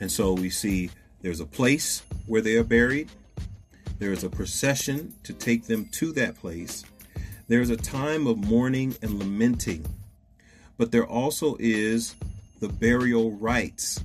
And 0.00 0.12
so 0.12 0.34
we 0.34 0.50
see 0.50 0.90
there's 1.22 1.40
a 1.40 1.46
place 1.46 2.02
where 2.26 2.42
they 2.42 2.56
are 2.56 2.64
buried, 2.64 3.10
there 3.98 4.12
is 4.12 4.24
a 4.24 4.28
procession 4.28 5.14
to 5.24 5.32
take 5.32 5.64
them 5.64 5.88
to 5.92 6.12
that 6.12 6.36
place. 6.36 6.84
There 7.48 7.60
is 7.60 7.70
a 7.70 7.76
time 7.76 8.26
of 8.26 8.36
mourning 8.36 8.94
and 9.00 9.18
lamenting. 9.18 9.86
But 10.76 10.92
there 10.92 11.06
also 11.06 11.56
is 11.58 12.14
the 12.60 12.68
burial 12.68 13.32
rites. 13.32 14.02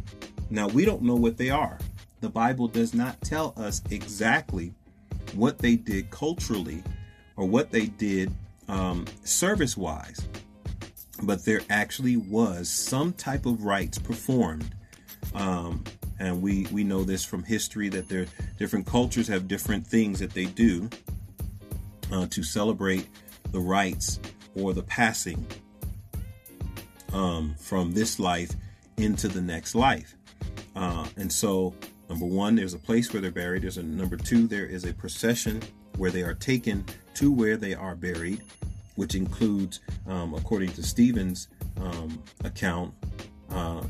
Now, 0.49 0.67
we 0.67 0.85
don't 0.85 1.01
know 1.01 1.15
what 1.15 1.37
they 1.37 1.49
are. 1.49 1.79
The 2.19 2.29
Bible 2.29 2.67
does 2.67 2.93
not 2.93 3.19
tell 3.21 3.53
us 3.57 3.81
exactly 3.89 4.73
what 5.33 5.59
they 5.59 5.75
did 5.75 6.09
culturally 6.11 6.83
or 7.37 7.47
what 7.47 7.71
they 7.71 7.87
did 7.87 8.31
um, 8.67 9.05
service 9.23 9.75
wise. 9.77 10.27
But 11.23 11.45
there 11.45 11.61
actually 11.69 12.17
was 12.17 12.69
some 12.69 13.13
type 13.13 13.45
of 13.45 13.63
rites 13.63 13.97
performed 13.97 14.75
um, 15.33 15.83
and 16.19 16.41
we 16.41 16.67
we 16.71 16.83
know 16.83 17.03
this 17.03 17.23
from 17.23 17.43
history 17.43 17.89
that 17.89 18.09
there 18.09 18.25
different 18.57 18.85
cultures 18.85 19.27
have 19.27 19.47
different 19.47 19.85
things 19.85 20.19
that 20.19 20.31
they 20.31 20.45
do 20.45 20.89
uh, 22.11 22.27
to 22.27 22.43
celebrate 22.43 23.07
the 23.51 23.59
rites 23.59 24.19
or 24.55 24.73
the 24.73 24.83
passing 24.83 25.45
um, 27.13 27.55
from 27.57 27.93
this 27.93 28.19
life 28.19 28.51
into 28.97 29.27
the 29.27 29.41
next 29.41 29.75
life. 29.75 30.15
Uh, 30.75 31.05
and 31.17 31.31
so, 31.31 31.73
number 32.09 32.25
one, 32.25 32.55
there's 32.55 32.73
a 32.73 32.79
place 32.79 33.11
where 33.13 33.21
they're 33.21 33.31
buried. 33.31 33.63
There's 33.63 33.77
a 33.77 33.83
number 33.83 34.17
two, 34.17 34.47
there 34.47 34.65
is 34.65 34.85
a 34.85 34.93
procession 34.93 35.61
where 35.97 36.11
they 36.11 36.23
are 36.23 36.33
taken 36.33 36.85
to 37.15 37.31
where 37.31 37.57
they 37.57 37.73
are 37.73 37.95
buried, 37.95 38.41
which 38.95 39.15
includes, 39.15 39.81
um, 40.07 40.33
according 40.33 40.71
to 40.73 40.83
Stephen's 40.83 41.47
um, 41.77 42.21
account, 42.43 42.93
uh, 43.49 43.83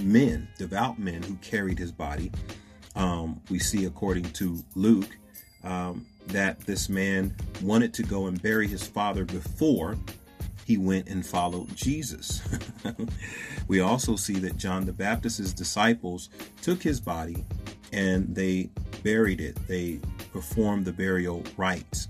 men, 0.00 0.48
devout 0.58 0.98
men 0.98 1.22
who 1.22 1.34
carried 1.36 1.78
his 1.78 1.92
body. 1.92 2.30
Um, 2.94 3.40
we 3.50 3.58
see, 3.58 3.84
according 3.86 4.24
to 4.32 4.62
Luke, 4.74 5.16
um, 5.64 6.06
that 6.28 6.60
this 6.60 6.88
man 6.88 7.34
wanted 7.62 7.92
to 7.94 8.02
go 8.02 8.26
and 8.26 8.40
bury 8.40 8.68
his 8.68 8.86
father 8.86 9.24
before 9.24 9.96
he 10.72 10.78
went 10.78 11.06
and 11.06 11.24
followed 11.24 11.76
Jesus. 11.76 12.40
we 13.68 13.80
also 13.80 14.16
see 14.16 14.34
that 14.34 14.56
John 14.56 14.86
the 14.86 14.92
Baptist's 14.92 15.52
disciples 15.52 16.30
took 16.62 16.82
his 16.82 16.98
body 16.98 17.44
and 17.92 18.34
they 18.34 18.70
buried 19.02 19.42
it. 19.42 19.54
They 19.68 20.00
performed 20.32 20.86
the 20.86 20.92
burial 20.92 21.42
rites. 21.58 22.08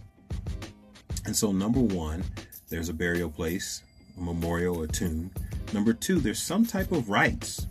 And 1.25 1.35
so, 1.35 1.51
number 1.51 1.81
one, 1.81 2.23
there's 2.69 2.89
a 2.89 2.95
burial 2.95 3.31
place, 3.31 3.83
a 4.17 4.21
memorial, 4.21 4.83
a 4.83 4.87
tomb. 4.87 5.33
Number 5.73 5.93
two, 5.93 6.21
there's 6.21 6.41
some 6.41 6.65
type 6.65 6.93
of 6.93 7.11
rites 7.11 7.67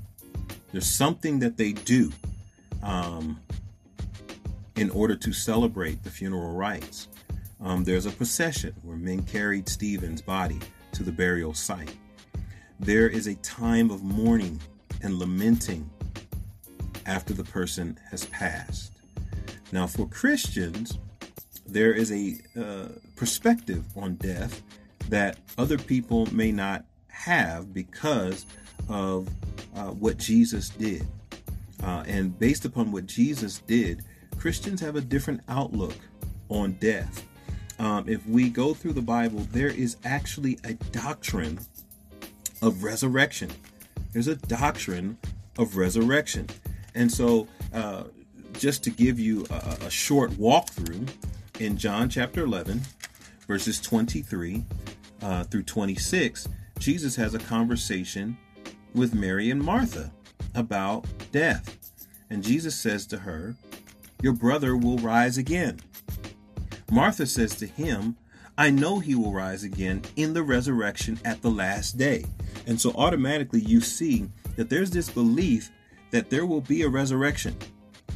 there's 0.74 0.88
something 0.88 1.39
that 1.39 1.55
they 1.55 1.71
do 1.71 2.12
um, 2.83 3.39
in 4.75 4.89
order 4.89 5.15
to 5.15 5.33
celebrate 5.33 6.03
the 6.03 6.10
funeral 6.10 6.53
rites. 6.53 7.07
Um, 7.62 7.83
there's 7.83 8.05
a 8.05 8.12
procession 8.12 8.74
where 8.83 8.98
men 8.98 9.24
carried 9.24 9.69
Stephen's 9.69 10.21
body 10.21 10.60
to 10.93 11.03
the 11.03 11.12
burial 11.12 11.53
site. 11.53 11.95
There 12.79 13.07
is 13.07 13.27
a 13.27 13.36
time 13.36 13.91
of 13.91 14.03
mourning 14.03 14.60
and 15.03 15.19
lamenting 15.19 15.89
after 17.05 17.33
the 17.33 17.43
person 17.43 18.00
has 18.10 18.25
passed. 18.25 18.91
Now, 19.71 19.88
for 19.88 20.07
Christians, 20.07 20.98
there 21.65 21.93
is 21.93 22.12
a 22.12 22.38
uh, 22.60 22.89
perspective 23.15 23.86
on 23.95 24.15
death 24.15 24.62
that 25.10 25.38
other 25.57 25.77
people 25.77 26.27
may 26.33 26.51
not 26.51 26.86
have 27.07 27.74
because 27.74 28.45
of 28.89 29.29
uh, 29.75 29.88
what 29.88 30.17
Jesus 30.17 30.69
did. 30.69 31.05
Uh, 31.83 32.03
and 32.07 32.38
based 32.38 32.65
upon 32.65 32.91
what 32.91 33.05
Jesus 33.05 33.60
did, 33.60 34.03
Christians 34.38 34.81
have 34.81 34.95
a 34.95 35.01
different 35.01 35.41
outlook 35.48 35.95
on 36.50 36.74
death. 36.74 37.25
Um, 37.81 38.07
if 38.07 38.23
we 38.27 38.47
go 38.47 38.75
through 38.75 38.93
the 38.93 39.01
Bible, 39.01 39.39
there 39.51 39.69
is 39.69 39.97
actually 40.05 40.59
a 40.63 40.73
doctrine 40.73 41.59
of 42.61 42.83
resurrection. 42.83 43.50
There's 44.13 44.27
a 44.27 44.35
doctrine 44.35 45.17
of 45.57 45.77
resurrection. 45.77 46.45
And 46.93 47.11
so, 47.11 47.47
uh, 47.73 48.03
just 48.53 48.83
to 48.83 48.91
give 48.91 49.19
you 49.19 49.47
a, 49.50 49.85
a 49.88 49.89
short 49.89 50.29
walkthrough, 50.33 51.09
in 51.59 51.75
John 51.75 52.07
chapter 52.07 52.43
11, 52.43 52.81
verses 53.47 53.81
23 53.81 54.63
uh, 55.23 55.43
through 55.45 55.63
26, 55.63 56.47
Jesus 56.77 57.15
has 57.15 57.33
a 57.33 57.39
conversation 57.39 58.38
with 58.93 59.15
Mary 59.15 59.50
and 59.50 59.63
Martha 59.63 60.11
about 60.53 61.07
death. 61.31 61.79
And 62.29 62.43
Jesus 62.43 62.75
says 62.75 63.07
to 63.07 63.17
her, 63.17 63.55
Your 64.21 64.33
brother 64.33 64.77
will 64.77 65.00
rise 65.00 65.39
again. 65.39 65.79
Martha 66.91 67.25
says 67.25 67.55
to 67.55 67.65
him, 67.65 68.17
I 68.57 68.69
know 68.69 69.00
he 69.00 69.15
will 69.15 69.31
rise 69.31 69.63
again 69.63 70.01
in 70.17 70.33
the 70.33 70.43
resurrection 70.43 71.17
at 71.24 71.41
the 71.41 71.50
last 71.50 71.98
day. 71.98 72.25
And 72.67 72.79
so 72.79 72.91
automatically 72.95 73.62
you 73.62 73.79
see 73.79 74.29
that 74.57 74.69
there's 74.69 74.91
this 74.91 75.10
belief 75.10 75.71
that 76.12 76.29
there 76.29 76.45
will 76.45 76.62
be 76.62 76.81
a 76.81 76.89
resurrection, 76.89 77.55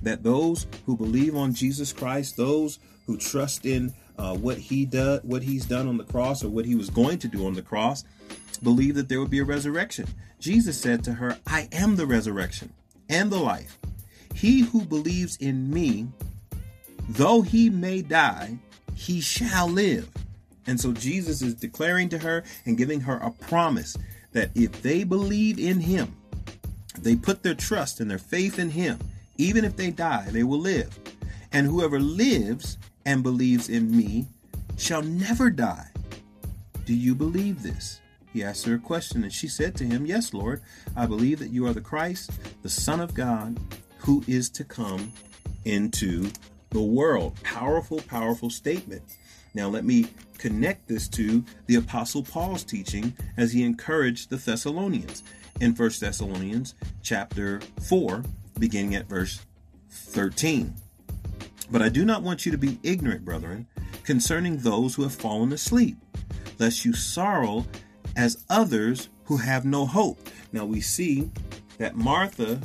that 0.04 0.24
those 0.24 0.68
who 0.86 0.98
believe 0.98 1.36
on 1.36 1.54
Jesus 1.54 1.94
Christ, 1.94 2.36
those 2.36 2.80
who 3.08 3.18
trust 3.18 3.66
in 3.66 3.94
uh, 4.18 4.36
what 4.36 4.58
he 4.58 4.86
does, 4.86 5.24
what 5.24 5.42
he's 5.42 5.66
done 5.66 5.88
on 5.88 5.98
the 5.98 6.04
cross, 6.04 6.44
or 6.44 6.50
what 6.50 6.66
he 6.66 6.76
was 6.76 6.90
going 6.90 7.18
to 7.20 7.28
do 7.30 7.48
on 7.48 7.54
the 7.54 7.62
cross, 7.62 8.04
believe 8.62 8.96
that 8.96 9.08
there 9.08 9.20
will 9.20 9.28
be 9.28 9.40
a 9.40 9.46
resurrection. 9.46 10.06
Jesus 10.40 10.80
said 10.80 11.04
to 11.06 11.14
her, 11.14 11.38
I 11.48 11.70
am 11.72 11.96
the 11.96 12.06
resurrection 12.06 12.74
and 13.10 13.32
the 13.32 13.40
life. 13.40 13.80
He 14.34 14.62
who 14.62 14.84
believes 14.84 15.38
in 15.38 15.72
me, 15.72 16.08
though 17.10 17.42
he 17.42 17.70
may 17.70 18.02
die, 18.02 18.58
he 18.96 19.22
shall 19.22 19.68
live. 19.68 20.10
And 20.68 20.80
so 20.80 20.94
Jesus 20.94 21.42
is 21.42 21.54
declaring 21.54 22.10
to 22.10 22.18
her 22.20 22.44
and 22.66 22.78
giving 22.78 23.02
her 23.02 23.18
a 23.18 23.32
promise 23.32 23.98
that 24.32 24.50
if 24.56 24.82
they 24.82 25.04
believe 25.04 25.60
in 25.60 25.80
him, 25.80 26.16
they 27.00 27.16
put 27.16 27.44
their 27.44 27.54
trust 27.56 28.00
and 28.00 28.10
their 28.10 28.18
faith 28.18 28.58
in 28.58 28.70
him, 28.70 29.00
even 29.38 29.66
if 29.66 29.76
they 29.76 29.92
die, 29.92 30.28
they 30.32 30.44
will 30.44 30.60
live. 30.60 30.98
And 31.52 31.68
whoever 31.68 32.00
lives 32.00 32.78
and 33.06 33.22
believes 33.22 33.70
in 33.70 33.96
me 33.96 34.28
shall 34.78 35.02
never 35.02 35.50
die. 35.50 35.90
Do 36.86 36.94
you 36.94 37.16
believe 37.16 37.64
this? 37.64 38.02
He 38.32 38.44
asked 38.44 38.66
her 38.66 38.76
a 38.76 38.80
question, 38.80 39.24
and 39.24 39.32
she 39.32 39.48
said 39.48 39.76
to 39.76 39.86
him, 39.86 40.06
Yes, 40.06 40.34
Lord, 40.34 40.62
I 40.96 41.06
believe 41.06 41.40
that 41.40 41.52
you 41.52 41.66
are 41.68 41.74
the 41.74 41.82
Christ, 41.82 42.32
the 42.64 42.70
Son 42.70 43.00
of 43.00 43.14
God, 43.14 43.58
who 44.00 44.24
is 44.28 44.50
to 44.52 44.64
come 44.64 45.14
into 45.64 46.30
the 46.76 46.82
world. 46.82 47.42
Powerful, 47.42 48.02
powerful 48.02 48.50
statement. 48.50 49.02
Now, 49.54 49.70
let 49.70 49.86
me 49.86 50.08
connect 50.38 50.90
this 50.90 51.08
to 51.08 51.42
the 51.68 51.76
Apostle 51.76 52.22
Paul's 52.22 52.66
teaching 52.66 53.16
as 53.38 53.54
he 53.54 53.64
encouraged 53.64 54.30
the 54.30 54.36
Thessalonians 54.36 55.24
in 55.62 55.74
1 55.74 55.92
Thessalonians 56.02 56.76
chapter 57.02 57.62
4, 57.88 58.24
beginning 58.60 58.94
at 58.96 59.08
verse 59.08 59.40
13. 59.90 60.74
But 61.72 61.82
I 61.82 61.88
do 61.88 62.04
not 62.04 62.24
want 62.24 62.46
you 62.46 62.52
to 62.52 62.58
be 62.58 62.78
ignorant, 62.84 63.24
brethren, 63.24 63.68
concerning 64.04 64.58
those 64.58 64.96
who 64.96 65.04
have 65.04 65.16
fallen 65.16 65.54
asleep, 65.54 65.96
lest 66.60 66.84
you 66.84 66.92
sorrow 66.92 67.66
as 68.18 68.44
others 68.50 69.08
who 69.24 69.38
have 69.38 69.64
no 69.64 69.86
hope. 69.86 70.20
Now 70.52 70.66
we 70.66 70.82
see 70.82 71.32
that 71.78 71.96
Martha 71.96 72.60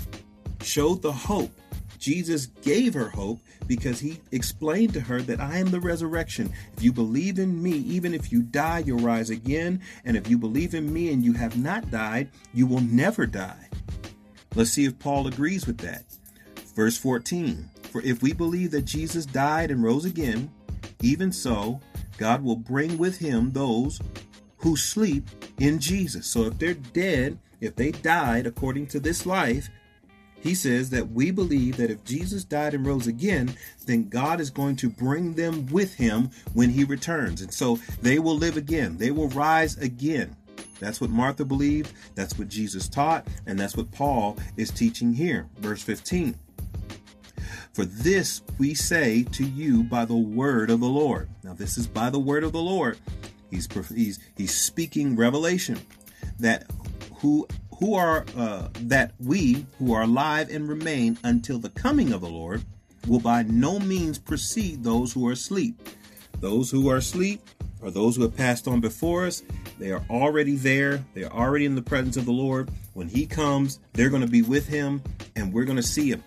showed 0.63 1.01
the 1.01 1.13
hope. 1.13 1.53
Jesus 2.01 2.47
gave 2.47 2.95
her 2.95 3.11
hope 3.11 3.41
because 3.67 4.01
he 4.01 4.19
explained 4.33 4.95
to 4.95 5.01
her 5.01 5.21
that 5.23 5.41
I 5.41 5.59
am 5.59 5.71
the 5.71 5.81
resurrection. 5.81 6.53
If 6.77 6.83
you 6.83 6.93
believe 6.93 7.39
in 7.39 7.63
me, 7.63 7.73
even 7.73 8.15
if 8.15 8.33
you 8.33 8.43
die, 8.43 8.81
you'll 8.81 8.99
rise 8.99 9.31
again. 9.31 9.81
And 10.05 10.17
if 10.17 10.29
you 10.29 10.39
believe 10.39 10.75
in 10.75 10.93
me 10.93 11.13
and 11.13 11.25
you 11.25 11.35
have 11.35 11.57
not 11.57 11.91
died, 11.91 12.31
you 12.53 12.67
will 12.67 12.81
never 12.81 13.27
die. 13.27 13.69
Let's 14.55 14.71
see 14.71 14.87
if 14.87 14.99
Paul 14.99 15.27
agrees 15.27 15.67
with 15.67 15.79
that. 15.79 16.05
Verse 16.75 16.97
14 16.97 17.71
For 17.91 18.01
if 18.01 18.23
we 18.23 18.33
believe 18.33 18.71
that 18.73 18.87
Jesus 18.87 19.27
died 19.27 19.71
and 19.71 19.83
rose 19.83 20.07
again, 20.07 20.51
even 21.03 21.31
so, 21.31 21.81
God 22.17 22.43
will 22.43 22.57
bring 22.57 22.99
with 22.99 23.19
him 23.19 23.53
those 23.53 24.01
who 24.59 24.77
sleep 24.77 25.29
in 25.59 25.79
Jesus. 25.79 26.27
So 26.27 26.45
if 26.45 26.59
they're 26.59 26.75
dead, 26.75 27.39
if 27.61 27.77
they 27.77 27.91
died 27.91 28.47
according 28.47 28.87
to 28.89 29.01
this 29.01 29.27
life, 29.27 29.69
he 30.41 30.55
says 30.55 30.91
that 30.91 31.11
we 31.11 31.31
believe 31.31 31.77
that 31.77 31.91
if 31.91 32.05
Jesus 32.05 32.45
died 32.45 32.75
and 32.75 32.87
rose 32.87 33.07
again, 33.07 33.55
then 33.87 34.09
God 34.09 34.41
is 34.41 34.51
going 34.51 34.77
to 34.77 34.89
bring 34.89 35.35
them 35.35 35.67
with 35.67 35.95
him 35.95 36.31
when 36.55 36.71
he 36.71 36.85
returns. 36.85 37.43
And 37.43 37.53
so 37.53 37.79
they 38.03 38.19
will 38.19 38.37
live 38.37 38.57
again, 38.57 38.97
they 38.97 39.11
will 39.11 39.29
rise 39.29 39.77
again. 39.79 40.37
That's 40.79 41.01
what 41.01 41.11
Martha 41.11 41.45
believed, 41.45 41.93
that's 42.15 42.39
what 42.39 42.49
Jesus 42.49 42.89
taught, 42.89 43.27
and 43.47 43.59
that's 43.59 43.77
what 43.77 43.93
Paul 43.93 44.39
is 44.57 44.71
teaching 44.71 45.13
here. 45.13 45.47
Verse 45.59 45.83
15. 45.83 46.35
For 47.73 47.85
this 47.85 48.43
we 48.59 48.75
say 48.75 49.25
to 49.33 49.45
you 49.45 49.83
by 49.85 50.05
the 50.05 50.17
word 50.17 50.71
of 50.71 50.81
the 50.81 50.89
Lord. 50.89 51.29
Now, 51.45 51.53
this 51.53 51.79
is 51.79 51.87
by 51.87 52.11
the 52.11 52.19
word 52.19 52.45
of 52.45 52.53
the 52.53 52.61
Lord. 52.61 52.99
He's, 53.51 53.69
he's, 53.89 54.19
he's 54.37 54.55
speaking 54.55 55.17
revelation 55.17 55.81
that 56.39 56.71
who 57.17 57.47
who 57.81 57.95
are 57.95 58.27
uh, 58.37 58.69
that 58.83 59.13
we 59.19 59.67
who 59.79 59.95
are 59.95 60.03
alive 60.03 60.51
and 60.51 60.69
remain 60.69 61.19
until 61.25 61.59
the 61.59 61.71
coming 61.71 62.13
of 62.13 62.21
the 62.21 62.29
Lord 62.29 62.63
will 63.07 63.19
by 63.19 63.43
no 63.43 63.81
means 63.81 64.19
precede 64.19 64.85
those 64.85 65.13
who 65.13 65.27
are 65.27 65.33
asleep. 65.33 65.81
Those 66.41 66.71
who 66.71 66.89
are 66.91 66.99
asleep 66.99 67.41
are 67.83 67.91
those 67.91 68.17
who 68.17 68.23
have 68.23 68.37
passed 68.37 68.69
on 68.69 68.81
before 68.81 69.27
us. 69.27 69.43
They 69.79 69.91
are 69.91 70.03
already 70.11 70.57
there. 70.57 71.03
They 71.15 71.25
are 71.25 71.33
already 71.33 71.65
in 71.65 71.75
the 71.75 71.83
presence 71.83 72.19
of 72.19 72.27
the 72.27 72.33
Lord. 72.33 72.71
When 72.93 73.09
He 73.09 73.27
comes, 73.27 73.81
they're 73.95 74.11
going 74.11 74.23
to 74.23 74.29
be 74.29 74.43
with 74.43 74.69
Him, 74.69 75.03
and 75.35 75.53
we're 75.53 75.65
going 75.65 75.77
to 75.77 75.83
see 75.83 76.11
Him. 76.11 76.23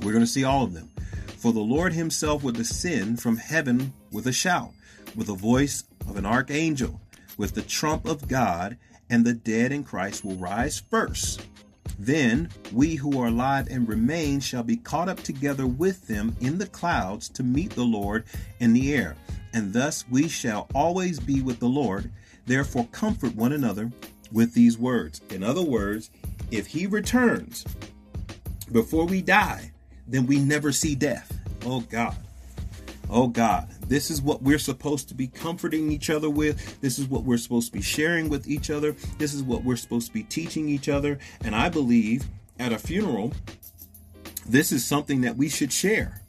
We're 0.00 0.12
going 0.12 0.24
to 0.24 0.30
see 0.30 0.44
all 0.44 0.64
of 0.64 0.72
them. 0.72 0.90
For 1.36 1.52
the 1.52 1.60
Lord 1.60 1.92
Himself 1.92 2.42
will 2.42 2.52
descend 2.52 3.20
from 3.20 3.36
heaven 3.36 3.92
with 4.10 4.26
a 4.26 4.32
shout, 4.32 4.70
with 5.14 5.26
the 5.26 5.34
voice 5.34 5.84
of 6.08 6.16
an 6.16 6.24
archangel, 6.24 6.98
with 7.36 7.54
the 7.54 7.62
trump 7.62 8.06
of 8.06 8.26
God 8.26 8.78
and 9.10 9.24
the 9.24 9.32
dead 9.32 9.72
in 9.72 9.84
Christ 9.84 10.24
will 10.24 10.36
rise 10.36 10.82
first. 10.90 11.46
Then 11.98 12.50
we 12.72 12.96
who 12.96 13.20
are 13.20 13.28
alive 13.28 13.68
and 13.70 13.88
remain 13.88 14.40
shall 14.40 14.62
be 14.62 14.76
caught 14.76 15.08
up 15.08 15.22
together 15.22 15.66
with 15.66 16.06
them 16.06 16.36
in 16.40 16.58
the 16.58 16.66
clouds 16.66 17.28
to 17.30 17.42
meet 17.42 17.70
the 17.70 17.84
Lord 17.84 18.24
in 18.60 18.72
the 18.72 18.94
air. 18.94 19.16
And 19.54 19.72
thus 19.72 20.04
we 20.10 20.28
shall 20.28 20.68
always 20.74 21.18
be 21.18 21.40
with 21.40 21.58
the 21.58 21.68
Lord. 21.68 22.10
Therefore, 22.44 22.86
comfort 22.92 23.34
one 23.34 23.52
another 23.52 23.90
with 24.30 24.52
these 24.52 24.76
words. 24.76 25.20
In 25.30 25.42
other 25.42 25.62
words, 25.62 26.10
if 26.50 26.66
he 26.66 26.86
returns 26.86 27.64
before 28.72 29.06
we 29.06 29.22
die, 29.22 29.72
then 30.06 30.26
we 30.26 30.38
never 30.38 30.72
see 30.72 30.94
death. 30.94 31.38
Oh 31.64 31.80
God. 31.80 32.16
Oh 33.08 33.28
God. 33.28 33.68
This 33.86 34.10
is 34.10 34.20
what 34.20 34.42
we're 34.42 34.58
supposed 34.58 35.08
to 35.08 35.14
be 35.14 35.28
comforting 35.28 35.92
each 35.92 36.10
other 36.10 36.28
with. 36.28 36.80
This 36.80 36.98
is 36.98 37.06
what 37.06 37.24
we're 37.24 37.38
supposed 37.38 37.68
to 37.68 37.72
be 37.72 37.82
sharing 37.82 38.28
with 38.28 38.48
each 38.48 38.70
other. 38.70 38.96
This 39.18 39.32
is 39.32 39.42
what 39.42 39.64
we're 39.64 39.76
supposed 39.76 40.08
to 40.08 40.12
be 40.12 40.24
teaching 40.24 40.68
each 40.68 40.88
other. 40.88 41.18
And 41.42 41.54
I 41.54 41.68
believe 41.68 42.24
at 42.58 42.72
a 42.72 42.78
funeral, 42.78 43.32
this 44.46 44.72
is 44.72 44.84
something 44.84 45.20
that 45.22 45.36
we 45.36 45.48
should 45.48 45.72
share. 45.72 46.20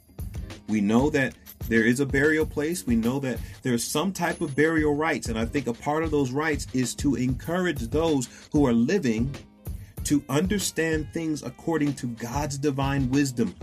We 0.68 0.80
know 0.80 1.10
that 1.10 1.34
there 1.68 1.84
is 1.84 2.00
a 2.00 2.06
burial 2.06 2.46
place. 2.46 2.86
We 2.86 2.96
know 2.96 3.18
that 3.20 3.38
there's 3.62 3.84
some 3.84 4.12
type 4.12 4.40
of 4.40 4.54
burial 4.54 4.94
rites. 4.94 5.28
And 5.28 5.38
I 5.38 5.44
think 5.44 5.66
a 5.66 5.72
part 5.72 6.04
of 6.04 6.10
those 6.10 6.30
rites 6.30 6.66
is 6.72 6.94
to 6.96 7.16
encourage 7.16 7.80
those 7.88 8.28
who 8.52 8.66
are 8.66 8.72
living 8.72 9.34
to 10.04 10.22
understand 10.28 11.08
things 11.12 11.42
according 11.42 11.92
to 11.94 12.06
God's 12.06 12.56
divine 12.56 13.10
wisdom 13.10 13.54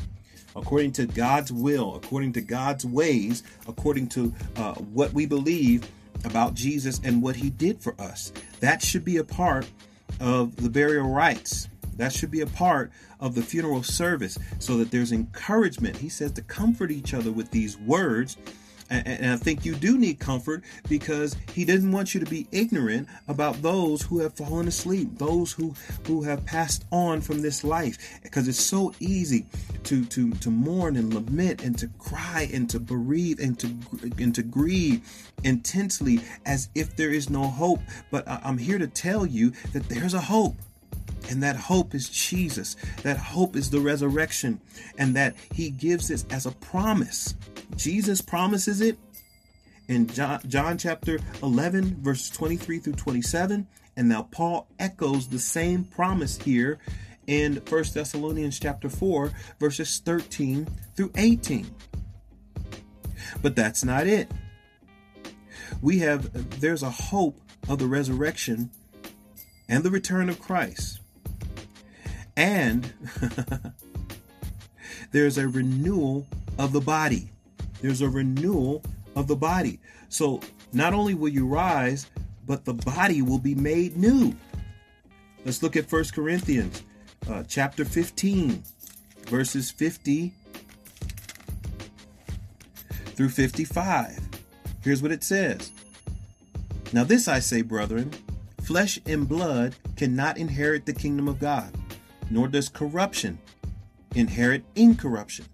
according 0.56 0.92
to 0.94 1.06
God's 1.06 1.52
will, 1.52 1.96
according 1.96 2.34
to 2.34 2.42
God's 2.42 2.86
ways, 2.86 3.44
according 3.68 4.08
to 4.10 4.34
uh, 4.56 4.74
what 4.74 5.14
we 5.14 5.26
believe 5.26 5.90
about 6.24 6.54
Jesus 6.54 7.00
and 7.04 7.22
what 7.22 7.36
he 7.36 7.50
did 7.50 7.82
for 7.82 8.00
us. 8.00 8.32
That 8.60 8.82
should 8.82 9.06
be 9.06 9.18
a 9.18 9.24
part 9.24 9.70
of 10.20 10.56
the 10.56 10.70
burial 10.70 11.10
rites. 11.10 11.68
That 11.98 12.12
should 12.12 12.32
be 12.32 12.42
a 12.42 12.48
part 12.48 12.92
of 13.20 13.36
the 13.36 13.42
funeral 13.42 13.84
service 13.84 14.38
so 14.60 14.78
that 14.78 14.92
there's 14.92 15.12
encouragement. 15.12 15.98
He 15.98 16.10
says 16.10 16.32
to 16.34 16.42
comfort 16.42 16.92
each 16.92 17.14
other 17.14 17.32
with 17.32 17.52
these 17.52 17.78
words 17.78 18.38
and 18.90 19.32
I 19.32 19.38
think 19.38 19.66
you 19.66 19.76
do 19.76 19.98
need 19.98 20.20
comfort 20.20 20.64
because 20.88 21.36
he 21.54 21.66
didn't 21.66 21.92
want 21.92 22.14
you 22.14 22.20
to 22.20 22.30
be 22.30 22.48
ignorant 22.52 23.08
about 23.28 23.62
those 23.62 24.02
who 24.02 24.20
have 24.20 24.34
fallen 24.34 24.68
asleep, 24.68 25.18
those 25.18 25.52
who 25.52 25.74
who 26.06 26.24
have 26.24 26.46
passed 26.46 26.86
on 26.92 27.22
from 27.22 27.42
this 27.42 27.64
life. 27.64 27.98
Because 28.22 28.48
it's 28.48 28.60
so 28.60 28.94
easy 29.00 29.46
to 29.84 30.06
to 30.06 30.32
to 30.32 30.50
mourn 30.50 30.96
and 30.96 31.14
lament 31.14 31.64
and 31.64 31.78
to 31.80 31.88
cry 32.00 32.50
and 32.54 32.70
to 32.70 32.80
bereave 32.80 33.40
and 33.40 33.58
to 33.60 33.68
and 34.18 34.36
to 34.36 34.44
grieve 34.44 35.02
intensely 35.44 36.20
as 36.46 36.70
if 36.76 36.96
there 36.96 37.12
is 37.12 37.30
no 37.30 37.44
hope. 37.44 37.82
But 38.12 38.28
I'm 38.28 38.58
here 38.58 38.78
to 38.78 38.88
tell 38.88 39.26
you 39.26 39.52
that 39.74 39.90
there's 39.90 40.14
a 40.14 40.22
hope. 40.22 40.56
And 41.30 41.42
that 41.44 41.56
hope 41.56 41.96
is 41.96 42.10
Jesus. 42.10 42.76
That 43.04 43.18
hope 43.18 43.56
is 43.56 43.70
the 43.70 43.80
resurrection. 43.80 44.62
And 44.98 45.16
that 45.16 45.36
He 45.54 45.70
gives 45.70 46.12
it 46.12 46.26
as 46.32 46.46
a 46.46 46.52
promise. 46.52 47.36
Jesus 47.76 48.22
promises 48.22 48.82
it 48.82 48.98
in 49.88 50.08
John, 50.08 50.40
John 50.48 50.78
chapter 50.78 51.20
11, 51.44 52.02
verses 52.02 52.30
23 52.32 52.80
through 52.80 52.94
27. 52.94 53.68
And 53.98 54.10
now 54.10 54.24
Paul 54.24 54.68
echoes 54.80 55.28
the 55.28 55.40
same 55.40 55.84
promise 55.86 56.38
here 56.38 56.80
in 57.28 57.56
1 57.68 57.84
Thessalonians 57.94 58.60
chapter 58.60 58.90
4, 58.90 59.32
verses 59.60 60.00
13 60.04 60.68
through 60.96 61.12
18. 61.16 61.68
But 63.42 63.56
that's 63.56 63.84
not 63.84 64.08
it. 64.08 64.30
We 65.82 66.00
have, 66.00 66.60
there's 66.62 66.84
a 66.84 66.90
hope 66.90 67.40
of 67.68 67.80
the 67.80 67.88
resurrection 67.88 68.70
and 69.68 69.84
the 69.84 69.92
return 69.92 70.30
of 70.30 70.40
Christ. 70.40 71.00
And 72.38 72.92
there's 75.12 75.38
a 75.38 75.48
renewal 75.48 76.28
of 76.58 76.74
the 76.74 76.82
body. 76.82 77.30
There's 77.82 78.02
a 78.02 78.10
renewal 78.10 78.84
of 79.16 79.28
the 79.28 79.36
body. 79.36 79.80
So 80.10 80.42
not 80.74 80.94
only 80.94 81.14
will 81.14 81.30
you 81.30 81.48
rise, 81.48 82.08
but 82.46 82.66
the 82.66 82.74
body 82.74 83.22
will 83.22 83.40
be 83.40 83.56
made 83.56 83.98
new. 83.98 84.36
Let's 85.46 85.64
look 85.64 85.76
at 85.76 85.92
1 85.92 86.06
Corinthians 86.14 86.84
uh, 87.30 87.44
chapter 87.48 87.86
15, 87.86 88.64
verses 89.28 89.72
50 89.72 90.34
through 93.16 93.30
55. 93.30 94.20
Here's 94.82 95.02
what 95.02 95.12
it 95.12 95.24
says 95.24 95.72
Now, 96.94 97.04
this 97.04 97.28
I 97.28 97.40
say, 97.40 97.62
brethren 97.62 98.12
flesh 98.66 99.00
and 99.06 99.30
blood 99.30 99.76
cannot 99.96 100.40
inherit 100.40 100.88
the 100.88 100.94
kingdom 100.94 101.28
of 101.28 101.40
God, 101.40 101.72
nor 102.30 102.48
does 102.48 102.70
corruption 102.70 103.40
inherit 104.16 104.64
incorruption. 104.76 105.46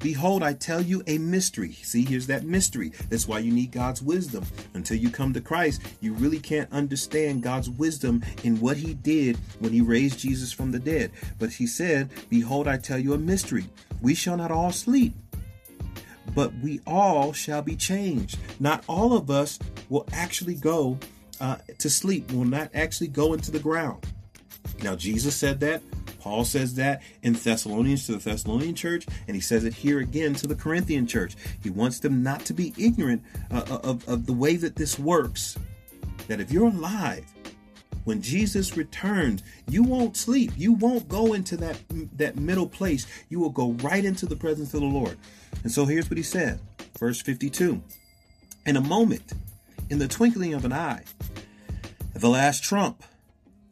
Behold, 0.00 0.44
I 0.44 0.52
tell 0.52 0.80
you 0.80 1.02
a 1.08 1.18
mystery. 1.18 1.72
See, 1.72 2.04
here's 2.04 2.28
that 2.28 2.44
mystery. 2.44 2.92
That's 3.08 3.26
why 3.26 3.40
you 3.40 3.50
need 3.50 3.72
God's 3.72 4.00
wisdom. 4.00 4.44
Until 4.74 4.96
you 4.96 5.10
come 5.10 5.32
to 5.32 5.40
Christ, 5.40 5.82
you 6.00 6.14
really 6.14 6.38
can't 6.38 6.72
understand 6.72 7.42
God's 7.42 7.68
wisdom 7.68 8.22
in 8.44 8.60
what 8.60 8.76
He 8.76 8.94
did 8.94 9.36
when 9.58 9.72
He 9.72 9.80
raised 9.80 10.20
Jesus 10.20 10.52
from 10.52 10.70
the 10.70 10.78
dead. 10.78 11.10
But 11.40 11.50
He 11.50 11.66
said, 11.66 12.10
Behold, 12.28 12.68
I 12.68 12.76
tell 12.76 12.98
you 12.98 13.14
a 13.14 13.18
mystery. 13.18 13.64
We 14.00 14.14
shall 14.14 14.36
not 14.36 14.52
all 14.52 14.70
sleep, 14.70 15.14
but 16.32 16.52
we 16.62 16.80
all 16.86 17.32
shall 17.32 17.62
be 17.62 17.74
changed. 17.74 18.38
Not 18.60 18.84
all 18.86 19.14
of 19.14 19.30
us 19.30 19.58
will 19.88 20.06
actually 20.12 20.54
go 20.54 20.96
uh, 21.40 21.56
to 21.78 21.90
sleep, 21.90 22.30
will 22.30 22.44
not 22.44 22.70
actually 22.72 23.08
go 23.08 23.32
into 23.32 23.50
the 23.50 23.58
ground. 23.58 24.06
Now, 24.82 24.94
Jesus 24.94 25.34
said 25.34 25.58
that. 25.60 25.82
Paul 26.20 26.44
says 26.44 26.74
that 26.74 27.02
in 27.22 27.34
Thessalonians 27.34 28.06
to 28.06 28.12
the 28.12 28.18
Thessalonian 28.18 28.74
church, 28.74 29.06
and 29.26 29.34
he 29.34 29.40
says 29.40 29.64
it 29.64 29.74
here 29.74 30.00
again 30.00 30.34
to 30.34 30.46
the 30.46 30.54
Corinthian 30.54 31.06
church. 31.06 31.36
He 31.62 31.70
wants 31.70 32.00
them 32.00 32.22
not 32.22 32.44
to 32.46 32.52
be 32.52 32.74
ignorant 32.76 33.22
uh, 33.50 33.64
uh, 33.70 33.78
of, 33.84 34.08
of 34.08 34.26
the 34.26 34.32
way 34.32 34.56
that 34.56 34.76
this 34.76 34.98
works. 34.98 35.56
That 36.26 36.40
if 36.40 36.50
you're 36.50 36.68
alive, 36.68 37.24
when 38.04 38.22
Jesus 38.22 38.76
returns, 38.76 39.42
you 39.68 39.82
won't 39.82 40.16
sleep. 40.16 40.52
You 40.56 40.72
won't 40.72 41.08
go 41.08 41.34
into 41.34 41.56
that, 41.58 41.78
that 42.16 42.36
middle 42.36 42.66
place. 42.66 43.06
You 43.28 43.38
will 43.38 43.50
go 43.50 43.72
right 43.82 44.04
into 44.04 44.26
the 44.26 44.36
presence 44.36 44.72
of 44.74 44.80
the 44.80 44.86
Lord. 44.86 45.18
And 45.62 45.70
so 45.70 45.84
here's 45.84 46.08
what 46.08 46.16
he 46.16 46.22
said, 46.22 46.60
verse 46.98 47.20
52. 47.20 47.82
In 48.66 48.76
a 48.76 48.80
moment, 48.80 49.34
in 49.90 49.98
the 49.98 50.08
twinkling 50.08 50.54
of 50.54 50.64
an 50.64 50.72
eye, 50.72 51.04
the 52.14 52.28
last 52.28 52.64
trump, 52.64 53.02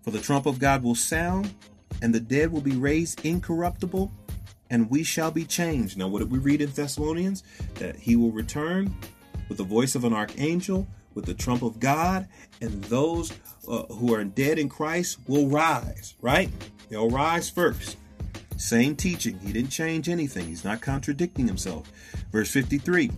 for 0.03 0.11
the 0.11 0.21
trump 0.21 0.47
of 0.47 0.59
God 0.59 0.83
will 0.83 0.95
sound, 0.95 1.55
and 2.03 2.15
the 2.15 2.21
dead 2.21 2.53
will 2.53 2.61
be 2.61 2.77
raised 2.77 3.25
incorruptible, 3.25 4.13
and 4.71 4.91
we 4.91 5.03
shall 5.03 5.31
be 5.31 5.45
changed. 5.45 5.97
Now, 5.97 6.09
what 6.09 6.21
did 6.21 6.31
we 6.31 6.39
read 6.39 6.61
in 6.61 6.71
Thessalonians? 6.71 7.43
That 7.75 7.97
he 7.97 8.17
will 8.17 8.33
return 8.33 8.95
with 9.49 9.59
the 9.59 9.65
voice 9.65 9.95
of 9.95 10.05
an 10.05 10.13
archangel, 10.13 10.87
with 11.15 11.25
the 11.25 11.35
trump 11.35 11.63
of 11.63 11.81
God, 11.81 12.29
and 12.61 12.83
those 12.85 13.33
uh, 13.69 13.83
who 13.85 14.15
are 14.15 14.25
dead 14.25 14.59
in 14.59 14.69
Christ 14.69 15.19
will 15.27 15.49
rise, 15.49 16.15
right? 16.21 16.51
They'll 16.89 17.11
rise 17.11 17.49
first. 17.49 17.97
Same 18.57 18.97
teaching. 18.97 19.39
He 19.39 19.53
didn't 19.53 19.71
change 19.71 20.09
anything. 20.09 20.47
He's 20.47 20.65
not 20.65 20.81
contradicting 20.81 21.47
himself. 21.47 21.91
Verse 22.33 22.51
53 22.51 23.11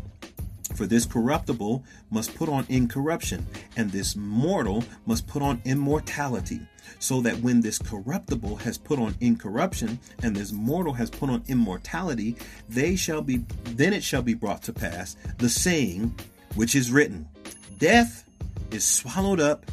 For 0.74 0.86
this 0.86 1.06
corruptible 1.06 1.84
must 2.10 2.34
put 2.34 2.48
on 2.48 2.66
incorruption, 2.68 3.46
and 3.76 3.90
this 3.90 4.16
mortal 4.16 4.84
must 5.06 5.26
put 5.26 5.42
on 5.42 5.62
immortality 5.64 6.60
so 6.98 7.20
that 7.20 7.38
when 7.40 7.60
this 7.60 7.78
corruptible 7.78 8.56
has 8.56 8.78
put 8.78 8.98
on 8.98 9.14
incorruption 9.20 9.98
and 10.22 10.34
this 10.34 10.52
mortal 10.52 10.92
has 10.92 11.10
put 11.10 11.30
on 11.30 11.42
immortality 11.48 12.36
they 12.68 12.96
shall 12.96 13.22
be 13.22 13.38
then 13.64 13.92
it 13.92 14.02
shall 14.02 14.22
be 14.22 14.34
brought 14.34 14.62
to 14.62 14.72
pass 14.72 15.16
the 15.38 15.48
saying 15.48 16.14
which 16.54 16.74
is 16.74 16.90
written 16.90 17.28
death 17.78 18.24
is 18.70 18.84
swallowed 18.84 19.40
up 19.40 19.64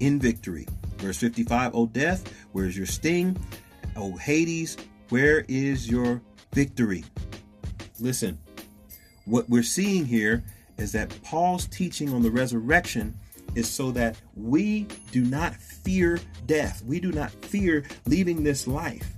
in 0.00 0.18
victory. 0.18 0.66
Verse 0.98 1.16
55 1.18 1.74
o 1.74 1.86
death 1.86 2.32
where 2.52 2.66
is 2.66 2.76
your 2.76 2.86
sting? 2.86 3.36
O 3.96 4.16
hades 4.16 4.76
where 5.10 5.44
is 5.48 5.88
your 5.88 6.20
victory? 6.52 7.04
Listen 8.00 8.38
what 9.24 9.48
we're 9.48 9.62
seeing 9.62 10.04
here 10.04 10.44
is 10.76 10.92
that 10.92 11.10
paul's 11.22 11.66
teaching 11.66 12.12
on 12.12 12.22
the 12.22 12.30
resurrection 12.30 13.14
is 13.54 13.68
so 13.68 13.90
that 13.92 14.16
we 14.36 14.86
do 15.12 15.24
not 15.24 15.54
fear 15.54 16.20
death. 16.46 16.82
We 16.84 17.00
do 17.00 17.12
not 17.12 17.30
fear 17.44 17.84
leaving 18.06 18.42
this 18.42 18.66
life. 18.66 19.12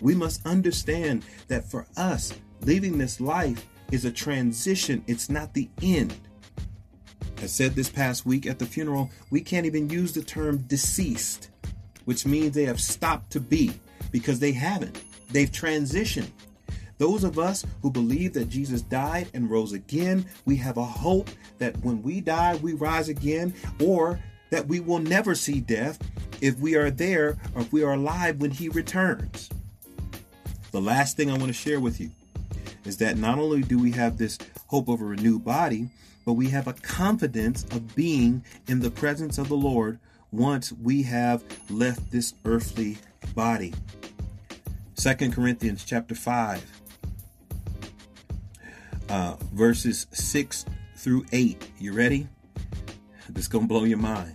We 0.00 0.14
must 0.14 0.46
understand 0.46 1.24
that 1.48 1.64
for 1.70 1.86
us, 1.96 2.32
leaving 2.62 2.98
this 2.98 3.20
life 3.20 3.66
is 3.90 4.04
a 4.04 4.10
transition, 4.10 5.04
it's 5.06 5.30
not 5.30 5.54
the 5.54 5.68
end. 5.82 6.14
I 7.38 7.46
said 7.46 7.74
this 7.74 7.88
past 7.88 8.24
week 8.24 8.46
at 8.46 8.58
the 8.58 8.66
funeral, 8.66 9.10
we 9.30 9.40
can't 9.40 9.66
even 9.66 9.90
use 9.90 10.12
the 10.12 10.22
term 10.22 10.58
deceased, 10.58 11.50
which 12.04 12.26
means 12.26 12.54
they 12.54 12.64
have 12.64 12.80
stopped 12.80 13.30
to 13.32 13.40
be 13.40 13.72
because 14.10 14.38
they 14.38 14.52
haven't. 14.52 15.02
They've 15.30 15.50
transitioned. 15.50 16.30
Those 16.98 17.24
of 17.24 17.38
us 17.38 17.64
who 17.82 17.90
believe 17.90 18.32
that 18.34 18.48
Jesus 18.48 18.82
died 18.82 19.28
and 19.34 19.50
rose 19.50 19.72
again, 19.72 20.24
we 20.46 20.56
have 20.56 20.78
a 20.78 20.84
hope 20.84 21.28
that 21.58 21.76
when 21.84 22.02
we 22.02 22.20
die, 22.20 22.56
we 22.56 22.72
rise 22.72 23.08
again, 23.08 23.54
or 23.80 24.18
that 24.50 24.66
we 24.66 24.80
will 24.80 24.98
never 24.98 25.34
see 25.34 25.60
death 25.60 25.98
if 26.40 26.58
we 26.58 26.74
are 26.74 26.90
there 26.90 27.36
or 27.54 27.62
if 27.62 27.72
we 27.72 27.82
are 27.82 27.94
alive 27.94 28.40
when 28.40 28.50
he 28.50 28.68
returns. 28.68 29.50
The 30.72 30.80
last 30.80 31.16
thing 31.16 31.30
I 31.30 31.36
want 31.36 31.48
to 31.48 31.52
share 31.52 31.80
with 31.80 32.00
you 32.00 32.10
is 32.84 32.96
that 32.98 33.18
not 33.18 33.38
only 33.38 33.62
do 33.62 33.78
we 33.78 33.90
have 33.92 34.16
this 34.16 34.38
hope 34.68 34.88
of 34.88 35.00
a 35.00 35.04
renewed 35.04 35.44
body, 35.44 35.88
but 36.24 36.34
we 36.34 36.48
have 36.50 36.66
a 36.66 36.72
confidence 36.72 37.64
of 37.70 37.94
being 37.94 38.42
in 38.68 38.80
the 38.80 38.90
presence 38.90 39.38
of 39.38 39.48
the 39.48 39.56
Lord 39.56 39.98
once 40.32 40.72
we 40.72 41.02
have 41.02 41.42
left 41.70 42.10
this 42.10 42.34
earthly 42.44 42.98
body. 43.34 43.74
2 44.96 45.14
Corinthians 45.30 45.84
chapter 45.84 46.14
5 46.14 46.85
uh, 49.08 49.36
verses 49.52 50.06
6 50.12 50.66
through 50.96 51.24
8. 51.32 51.70
You 51.78 51.92
ready? 51.92 52.28
This 53.28 53.44
is 53.44 53.48
going 53.48 53.64
to 53.64 53.68
blow 53.68 53.84
your 53.84 53.98
mind. 53.98 54.34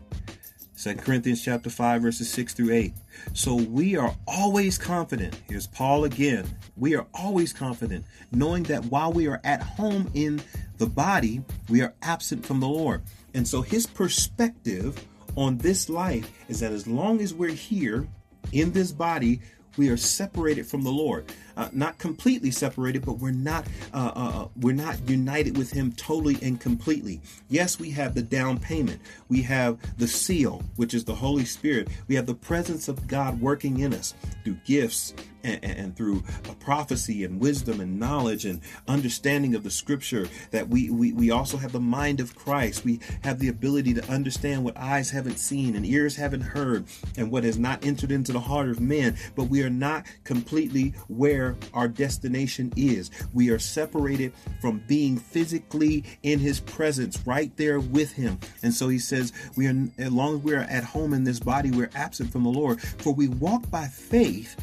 2 0.82 0.96
Corinthians 0.96 1.44
chapter 1.44 1.70
5 1.70 2.02
verses 2.02 2.30
6 2.32 2.56
through 2.56 2.74
8. 2.74 2.94
So 3.34 3.54
we 3.54 3.96
are 3.98 4.16
always 4.28 4.80
confident. 4.80 5.36
Here's 5.48 5.68
Paul 5.68 6.06
again. 6.06 6.46
We 6.76 6.96
are 6.96 7.06
always 7.14 7.54
confident 7.54 8.04
knowing 8.32 8.64
that 8.64 8.86
while 8.86 9.14
we 9.14 9.28
are 9.28 9.40
at 9.44 9.62
home 9.62 10.10
in 10.16 10.42
the 10.78 10.88
body, 10.88 11.44
we 11.70 11.82
are 11.82 11.94
absent 12.02 12.46
from 12.46 12.60
the 12.60 12.68
Lord. 12.68 13.04
And 13.36 13.48
so 13.48 13.62
his 13.62 13.86
perspective 13.86 15.06
on 15.36 15.60
this 15.60 15.88
life 15.88 16.30
is 16.50 16.60
that 16.62 16.72
as 16.72 16.88
long 16.88 17.22
as 17.22 17.34
we're 17.34 17.50
here 17.50 18.08
in 18.52 18.72
this 18.72 18.92
body, 18.92 19.40
we 19.78 19.90
are 19.90 19.98
separated 19.98 20.66
from 20.66 20.82
the 20.82 20.92
Lord. 20.92 21.32
Uh, 21.62 21.70
not 21.74 22.00
completely 22.00 22.50
separated, 22.50 23.06
but 23.06 23.20
we're 23.20 23.30
not 23.30 23.68
uh, 23.94 24.12
uh, 24.16 24.20
uh, 24.20 24.48
we're 24.60 24.74
not 24.74 24.98
united 25.08 25.56
with 25.56 25.70
Him 25.70 25.92
totally 25.92 26.40
and 26.42 26.60
completely. 26.60 27.22
Yes, 27.50 27.80
we 27.80 27.92
have 27.92 28.16
the 28.16 28.24
down 28.24 28.58
payment. 28.58 29.00
We 29.30 29.44
have 29.44 29.78
the 30.00 30.08
seal, 30.08 30.64
which 30.76 30.96
is 30.96 31.06
the 31.06 31.14
Holy 31.14 31.46
Spirit. 31.46 31.90
We 32.08 32.16
have 32.16 32.26
the 32.26 32.34
presence 32.34 32.88
of 32.88 33.08
God 33.08 33.40
working 33.40 33.78
in 33.82 33.94
us 33.94 34.16
through 34.44 34.58
gifts 34.66 35.14
and, 35.44 35.64
and 35.64 35.96
through 35.96 36.24
prophecy 36.60 37.24
and 37.24 37.40
wisdom 37.40 37.80
and 37.80 38.00
knowledge 38.00 38.46
and 38.46 38.62
understanding 38.88 39.54
of 39.54 39.64
the 39.64 39.70
Scripture. 39.70 40.28
That 40.50 40.68
we, 40.70 40.90
we 40.90 41.14
we 41.14 41.30
also 41.30 41.58
have 41.58 41.74
the 41.74 41.80
mind 41.80 42.20
of 42.20 42.36
Christ. 42.36 42.84
We 42.84 43.00
have 43.24 43.38
the 43.38 43.50
ability 43.50 43.94
to 43.94 44.12
understand 44.12 44.64
what 44.64 44.78
eyes 44.78 45.12
haven't 45.12 45.38
seen 45.38 45.76
and 45.76 45.86
ears 45.86 46.16
haven't 46.16 46.42
heard, 46.42 46.86
and 47.18 47.30
what 47.30 47.44
has 47.44 47.60
not 47.60 47.86
entered 47.86 48.12
into 48.12 48.32
the 48.32 48.40
heart 48.40 48.70
of 48.70 48.80
man. 48.80 49.16
But 49.36 49.44
we 49.44 49.62
are 49.62 49.70
not 49.70 50.08
completely 50.24 50.96
where 51.08 51.51
our 51.74 51.88
destination 51.88 52.72
is. 52.76 53.12
We 53.34 53.50
are 53.50 53.60
separated 53.60 54.34
from 54.62 54.84
being 54.88 55.18
physically 55.18 56.04
in 56.24 56.40
his 56.40 56.60
presence, 56.60 57.26
right 57.26 57.56
there 57.58 57.80
with 57.80 58.12
him. 58.14 58.40
And 58.64 58.74
so 58.74 58.88
he 58.88 59.00
says, 59.00 59.34
We 59.56 59.68
are 59.68 59.76
as 59.98 60.12
long 60.12 60.38
as 60.38 60.44
we 60.44 60.54
are 60.54 60.62
at 60.62 60.84
home 60.84 61.14
in 61.14 61.24
this 61.24 61.40
body, 61.40 61.72
we're 61.72 61.90
absent 61.96 62.32
from 62.32 62.44
the 62.44 62.50
Lord. 62.50 62.82
For 62.82 63.14
we 63.14 63.28
walk 63.28 63.70
by 63.70 63.88
faith 63.88 64.56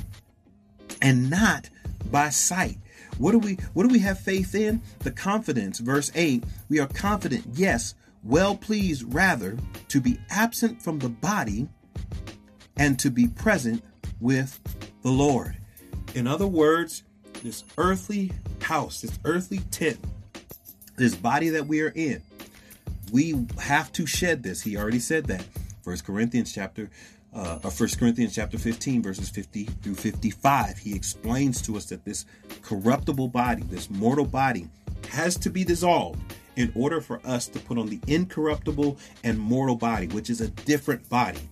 and 1.02 1.30
not 1.30 1.68
by 2.10 2.30
sight. 2.30 2.78
What 3.18 3.32
do 3.32 3.38
we 3.38 3.54
what 3.74 3.82
do 3.82 3.88
we 3.88 3.98
have 4.00 4.18
faith 4.20 4.54
in? 4.54 4.80
The 5.00 5.10
confidence. 5.10 5.80
Verse 5.80 6.10
8, 6.14 6.44
we 6.68 6.78
are 6.78 6.86
confident, 6.86 7.44
yes, 7.54 7.94
well 8.22 8.56
pleased 8.56 9.12
rather 9.12 9.56
to 9.88 10.00
be 10.00 10.18
absent 10.30 10.82
from 10.82 10.98
the 10.98 11.08
body 11.08 11.68
and 12.76 12.98
to 13.00 13.10
be 13.10 13.26
present 13.26 13.82
with 14.20 14.60
the 15.02 15.10
Lord. 15.10 15.56
In 16.18 16.26
other 16.26 16.48
words, 16.48 17.04
this 17.44 17.62
earthly 17.78 18.32
house, 18.60 19.02
this 19.02 19.16
earthly 19.24 19.58
tent, 19.70 20.00
this 20.96 21.14
body 21.14 21.50
that 21.50 21.68
we 21.68 21.80
are 21.80 21.92
in, 21.94 22.20
we 23.12 23.46
have 23.60 23.92
to 23.92 24.04
shed 24.04 24.42
this. 24.42 24.60
He 24.60 24.76
already 24.76 24.98
said 24.98 25.26
that. 25.26 25.44
First 25.84 26.04
Corinthians 26.04 26.52
chapter 26.52 26.90
uh, 27.32 27.58
1 27.58 27.88
Corinthians 28.00 28.34
chapter 28.34 28.58
15, 28.58 29.00
verses 29.00 29.30
50 29.30 29.66
through 29.66 29.94
55. 29.94 30.78
He 30.78 30.92
explains 30.92 31.62
to 31.62 31.76
us 31.76 31.84
that 31.86 32.04
this 32.04 32.26
corruptible 32.62 33.28
body, 33.28 33.62
this 33.62 33.88
mortal 33.88 34.26
body, 34.26 34.66
has 35.10 35.36
to 35.36 35.50
be 35.50 35.62
dissolved 35.62 36.20
in 36.56 36.72
order 36.74 37.00
for 37.00 37.20
us 37.24 37.46
to 37.46 37.60
put 37.60 37.78
on 37.78 37.86
the 37.86 38.00
incorruptible 38.08 38.98
and 39.22 39.38
mortal 39.38 39.76
body, 39.76 40.08
which 40.08 40.30
is 40.30 40.40
a 40.40 40.48
different 40.48 41.08
body. 41.08 41.48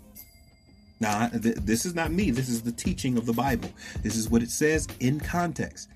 Now, 1.00 1.28
th- 1.28 1.56
this 1.56 1.84
is 1.84 1.94
not 1.94 2.10
me. 2.10 2.30
This 2.30 2.48
is 2.48 2.62
the 2.62 2.72
teaching 2.72 3.18
of 3.18 3.26
the 3.26 3.32
Bible. 3.32 3.70
This 4.02 4.16
is 4.16 4.30
what 4.30 4.42
it 4.42 4.50
says 4.50 4.86
in 5.00 5.20
context. 5.20 5.88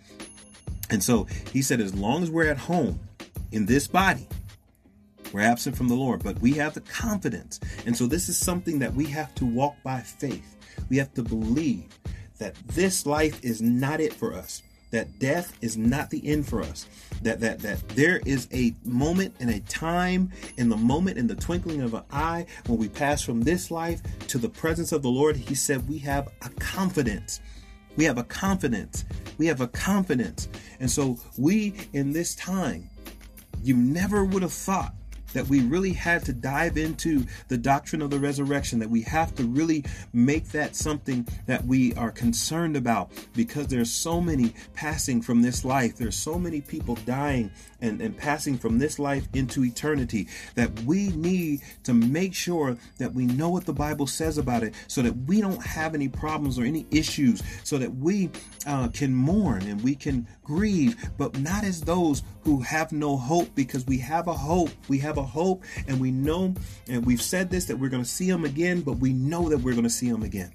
And 0.91 1.03
so 1.03 1.25
he 1.53 1.63
said, 1.63 1.81
as 1.81 1.95
long 1.95 2.23
as 2.23 2.31
we're 2.31 2.51
at 2.51 2.59
home 2.59 3.01
in 3.53 3.67
this 3.67 3.87
body, 3.87 4.27
we're 5.33 5.41
absent 5.41 5.77
from 5.77 5.89
the 5.89 5.95
Lord, 5.95 6.23
but 6.25 6.41
we 6.41 6.53
have 6.55 6.75
the 6.75 6.81
confidence. 6.81 7.61
And 7.87 7.97
so 7.97 8.07
this 8.07 8.29
is 8.29 8.37
something 8.37 8.81
that 8.81 8.93
we 8.93 9.07
have 9.07 9.35
to 9.37 9.47
walk 9.47 9.77
by 9.85 10.01
faith. 10.01 10.57
We 10.89 10.97
have 10.97 11.15
to 11.15 11.23
believe 11.23 11.87
that 12.39 12.55
this 12.69 13.07
life 13.07 13.43
is 13.45 13.63
not 13.63 14.01
it 14.01 14.13
for 14.13 14.35
us, 14.35 14.63
that 14.91 15.19
death 15.19 15.57
is 15.61 15.77
not 15.77 16.11
the 16.11 16.27
end 16.27 16.47
for 16.47 16.63
us, 16.63 16.87
that 17.23 17.41
that 17.41 17.61
that 17.61 17.89
there 17.91 18.21
is 18.27 18.49
a 18.53 18.75
moment 18.85 19.35
and 19.41 19.51
a 19.51 19.61
time 19.61 20.31
in 20.57 20.69
the 20.69 20.77
moment 20.77 21.19
in 21.19 21.27
the 21.27 21.35
twinkling 21.35 21.83
of 21.83 21.95
an 21.95 22.03
eye 22.11 22.47
when 22.67 22.79
we 22.79 22.89
pass 22.89 23.23
from 23.23 23.43
this 23.43 23.71
life 23.71 24.01
to 24.29 24.39
the 24.39 24.49
presence 24.49 24.93
of 24.93 25.03
the 25.03 25.11
Lord. 25.11 25.37
He 25.37 25.55
said 25.55 25.89
we 25.89 25.99
have 25.99 26.29
a 26.43 26.51
confidence. 26.61 27.41
We 27.97 28.05
have 28.05 28.19
a 28.19 28.25
confidence. 28.25 29.05
We 29.39 29.47
have 29.47 29.61
a 29.61 29.69
confidence. 29.69 30.49
And 30.79 30.91
so 30.91 31.19
we 31.37 31.75
in 31.93 32.13
this 32.13 32.35
time, 32.35 32.89
you 33.63 33.77
never 33.77 34.25
would 34.25 34.43
have 34.43 34.53
thought 34.53 34.95
that 35.33 35.47
we 35.49 35.61
really 35.61 35.93
had 35.93 36.25
to 36.25 36.33
dive 36.33 36.77
into 36.77 37.25
the 37.49 37.59
doctrine 37.59 38.03
of 38.03 38.11
the 38.11 38.19
resurrection, 38.19 38.79
that 38.79 38.91
we 38.91 39.03
have 39.03 39.35
to 39.37 39.45
really 39.45 39.85
make 40.13 40.49
that 40.49 40.77
something 40.77 41.27
that 41.47 41.65
we 41.65 41.95
are 41.95 42.11
concerned 42.11 42.77
about 42.77 43.11
because 43.35 43.67
there's 43.67 43.91
so 43.91 44.21
many 44.21 44.55
passing 44.75 45.23
from 45.23 45.43
this 45.43 45.65
life. 45.65 45.97
There's 45.97 46.17
so 46.17 46.39
many 46.39 46.61
people 46.61 46.97
dying 47.07 47.51
and, 47.81 48.01
and 48.01 48.17
passing 48.17 48.59
from 48.59 48.79
this 48.79 48.99
life 48.99 49.29
into 49.35 49.65
eternity 49.65 50.29
that 50.55 50.71
we 50.81 51.09
need 51.11 51.61
to 51.85 51.95
make 51.95 52.35
sure 52.35 52.77
that 52.99 53.13
we 53.13 53.27
know 53.27 53.49
what 53.51 53.67
the 53.67 53.73
Bible 53.73 54.07
says 54.07 54.39
about 54.39 54.63
it 54.63 54.75
so 54.87 55.03
that 55.03 55.17
we 55.27 55.41
don't 55.41 55.65
have 55.65 55.95
any 55.95 56.09
problems 56.09 56.59
or 56.59 56.65
any 56.65 56.87
issues, 56.91 57.43
so 57.65 57.79
that 57.79 57.95
we 57.97 58.31
uh, 58.67 58.89
can 58.89 59.15
mourn 59.15 59.63
and 59.63 59.83
we 59.83 59.95
can 59.95 60.27
grieve, 60.43 61.11
but 61.17 61.39
not 61.39 61.65
as 61.65 61.81
those 61.81 62.23
who 62.43 62.61
have 62.63 62.93
no 62.93 63.17
hope 63.17 63.55
because 63.55 63.87
we 63.87 63.99
have 63.99 64.27
a 64.29 64.33
hope. 64.33 64.71
We 64.89 64.99
have 64.99 65.19
a 65.19 65.23
hope 65.23 65.65
and 65.87 66.01
we 66.01 66.11
know, 66.11 66.55
and 66.89 67.05
we've 67.05 67.23
said 67.23 67.51
this, 67.51 67.67
that 67.67 67.77
we're 67.77 67.91
going 67.91 68.03
to 68.03 68.09
see 68.09 68.31
them 68.31 68.45
again, 68.45 68.81
but 68.81 68.95
we 68.95 69.13
know 69.13 69.49
that 69.49 69.59
we're 69.59 69.75
going 69.75 69.85
to 69.85 69.91
see 69.91 70.11
them 70.11 70.23
again. 70.23 70.53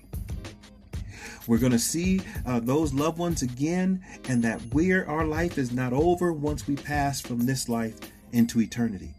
We're 1.47 1.59
going 1.59 1.73
to 1.73 1.79
see 1.79 2.21
uh, 2.45 2.59
those 2.59 2.93
loved 2.93 3.19
ones 3.19 3.43
again, 3.43 4.03
and 4.27 4.43
that 4.43 4.59
where 4.73 5.07
our 5.07 5.25
life 5.25 5.59
is 5.59 5.71
not 5.71 5.93
over 5.93 6.33
once 6.33 6.67
we 6.67 6.75
pass 6.75 7.21
from 7.21 7.45
this 7.45 7.69
life 7.69 7.95
into 8.31 8.59
eternity. 8.61 9.13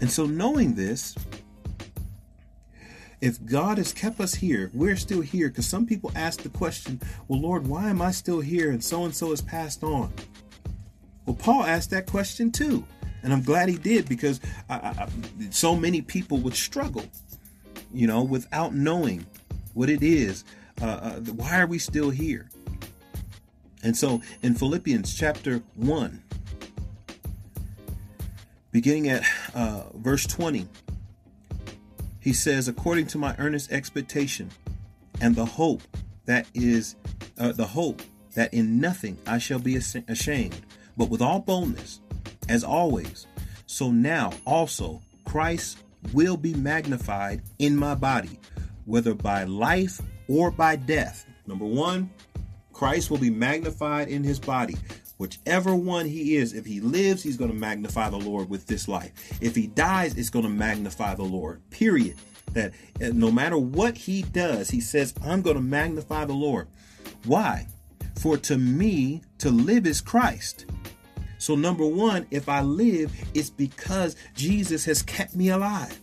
And 0.00 0.10
so, 0.10 0.24
knowing 0.24 0.74
this, 0.74 1.14
if 3.20 3.44
God 3.44 3.78
has 3.78 3.92
kept 3.92 4.20
us 4.20 4.34
here, 4.34 4.70
we're 4.72 4.96
still 4.96 5.20
here. 5.20 5.48
Because 5.48 5.66
some 5.66 5.86
people 5.86 6.12
ask 6.14 6.42
the 6.42 6.48
question, 6.48 7.00
well, 7.28 7.40
Lord, 7.40 7.66
why 7.66 7.88
am 7.88 8.00
I 8.00 8.10
still 8.10 8.40
here 8.40 8.70
and 8.70 8.82
so 8.82 9.04
and 9.04 9.14
so 9.14 9.30
has 9.30 9.40
passed 9.40 9.82
on? 9.82 10.12
Paul 11.38 11.62
asked 11.62 11.90
that 11.90 12.06
question 12.06 12.50
too. 12.50 12.84
And 13.22 13.32
I'm 13.32 13.42
glad 13.42 13.68
he 13.68 13.76
did 13.76 14.08
because 14.08 14.40
I, 14.70 14.74
I, 14.74 15.08
so 15.50 15.74
many 15.74 16.00
people 16.00 16.38
would 16.38 16.54
struggle, 16.54 17.04
you 17.92 18.06
know, 18.06 18.22
without 18.22 18.72
knowing 18.72 19.26
what 19.74 19.90
it 19.90 20.02
is 20.02 20.44
uh, 20.80 20.86
uh, 20.86 21.20
why 21.32 21.58
are 21.58 21.66
we 21.66 21.78
still 21.78 22.10
here? 22.10 22.48
And 23.82 23.96
so 23.96 24.20
in 24.42 24.54
Philippians 24.54 25.14
chapter 25.14 25.62
1, 25.76 26.22
beginning 28.72 29.08
at 29.08 29.24
uh, 29.54 29.84
verse 29.94 30.26
20, 30.26 30.68
he 32.20 32.32
says, 32.32 32.68
According 32.68 33.06
to 33.08 33.18
my 33.18 33.34
earnest 33.38 33.72
expectation 33.72 34.50
and 35.20 35.34
the 35.34 35.46
hope 35.46 35.82
that 36.26 36.46
is 36.54 36.96
uh, 37.38 37.52
the 37.52 37.66
hope 37.66 38.02
that 38.34 38.52
in 38.52 38.80
nothing 38.80 39.16
I 39.26 39.38
shall 39.38 39.60
be 39.60 39.76
ashamed, 39.76 40.60
but 40.96 41.10
with 41.10 41.22
all 41.22 41.40
boldness, 41.40 42.00
as 42.48 42.64
always, 42.64 43.26
so 43.66 43.90
now 43.90 44.32
also 44.44 45.02
Christ 45.24 45.78
will 46.12 46.36
be 46.36 46.54
magnified 46.54 47.42
in 47.58 47.76
my 47.76 47.94
body, 47.94 48.38
whether 48.84 49.14
by 49.14 49.44
life 49.44 50.00
or 50.28 50.50
by 50.50 50.76
death. 50.76 51.26
Number 51.46 51.64
one, 51.64 52.10
Christ 52.72 53.10
will 53.10 53.18
be 53.18 53.30
magnified 53.30 54.08
in 54.08 54.22
his 54.22 54.38
body. 54.38 54.76
Whichever 55.18 55.74
one 55.74 56.04
he 56.04 56.36
is, 56.36 56.52
if 56.52 56.66
he 56.66 56.80
lives, 56.80 57.22
he's 57.22 57.38
going 57.38 57.50
to 57.50 57.56
magnify 57.56 58.10
the 58.10 58.18
Lord 58.18 58.50
with 58.50 58.66
this 58.66 58.86
life. 58.86 59.12
If 59.40 59.56
he 59.56 59.66
dies, 59.66 60.16
it's 60.16 60.30
going 60.30 60.44
to 60.44 60.50
magnify 60.50 61.14
the 61.14 61.22
Lord. 61.22 61.62
Period. 61.70 62.16
That 62.52 62.72
uh, 63.02 63.10
no 63.12 63.30
matter 63.30 63.56
what 63.56 63.96
he 63.96 64.22
does, 64.22 64.70
he 64.70 64.80
says, 64.80 65.14
I'm 65.24 65.42
going 65.42 65.56
to 65.56 65.62
magnify 65.62 66.26
the 66.26 66.34
Lord. 66.34 66.68
Why? 67.24 67.66
For 68.18 68.36
to 68.38 68.58
me, 68.58 69.22
to 69.38 69.50
live 69.50 69.86
is 69.86 70.00
Christ. 70.00 70.66
So, 71.46 71.54
number 71.54 71.86
one, 71.86 72.26
if 72.32 72.48
I 72.48 72.62
live, 72.62 73.12
it's 73.32 73.50
because 73.50 74.16
Jesus 74.34 74.84
has 74.86 75.00
kept 75.00 75.36
me 75.36 75.50
alive. 75.50 75.96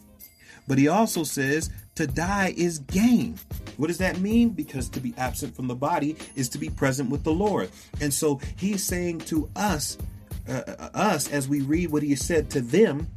But 0.70 0.78
he 0.78 0.88
also 0.88 1.26
says, 1.26 1.70
to 1.96 2.08
die 2.08 2.54
is 2.56 2.80
gain. 2.80 3.38
What 3.76 3.88
does 3.88 3.98
that 3.98 4.22
mean? 4.22 4.52
Because 4.52 4.88
to 4.88 5.02
be 5.02 5.14
absent 5.18 5.54
from 5.54 5.68
the 5.68 5.76
body 5.76 6.16
is 6.38 6.48
to 6.48 6.58
be 6.58 6.70
present 6.70 7.10
with 7.10 7.26
the 7.26 7.34
Lord. 7.34 7.70
And 8.00 8.14
so 8.14 8.40
he's 8.56 8.86
saying 8.86 9.20
to 9.32 9.50
us, 9.54 9.98
uh, 10.48 10.62
uh, 10.66 10.90
us 10.94 11.30
as 11.30 11.50
we 11.50 11.60
read 11.60 11.92
what 11.92 12.04
he 12.04 12.16
said 12.16 12.50
to 12.52 12.62
them, 12.62 13.10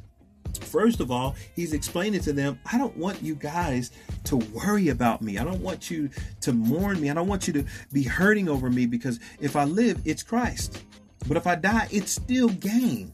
First 0.61 1.01
of 1.01 1.11
all, 1.11 1.37
he's 1.55 1.75
explaining 1.75 2.23
to 2.23 2.33
them, 2.33 2.59
I 2.73 2.79
don't 2.79 2.97
want 2.97 3.23
you 3.23 3.35
guys 3.35 3.91
to 4.25 4.37
worry 4.37 4.89
about 4.89 5.21
me. 5.21 5.39
I 5.39 5.45
don't 5.45 5.61
want 5.61 5.91
you 5.91 6.09
to 6.41 6.53
mourn 6.53 7.01
me. 7.01 7.11
I 7.11 7.15
don't 7.15 7.29
want 7.29 7.47
you 7.47 7.53
to 7.55 7.65
be 7.93 8.05
hurting 8.05 8.49
over 8.49 8.71
me 8.71 8.87
because 8.87 9.21
if 9.39 9.55
I 9.55 9.65
live, 9.65 10.01
it's 10.07 10.23
Christ. 10.23 10.83
But 11.29 11.37
if 11.37 11.47
I 11.47 11.57
die, 11.57 11.89
it's 11.91 12.13
still 12.13 12.49
gain. 12.49 13.13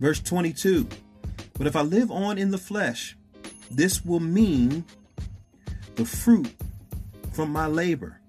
Verse 0.00 0.20
22 0.20 0.88
But 1.54 1.66
if 1.66 1.76
I 1.76 1.82
live 1.82 2.10
on 2.10 2.38
in 2.38 2.50
the 2.50 2.58
flesh, 2.58 3.16
this 3.70 4.04
will 4.04 4.20
mean 4.20 4.84
the 5.96 6.04
fruit 6.04 6.52
from 7.32 7.50
my 7.50 7.66
labor. 7.66 8.20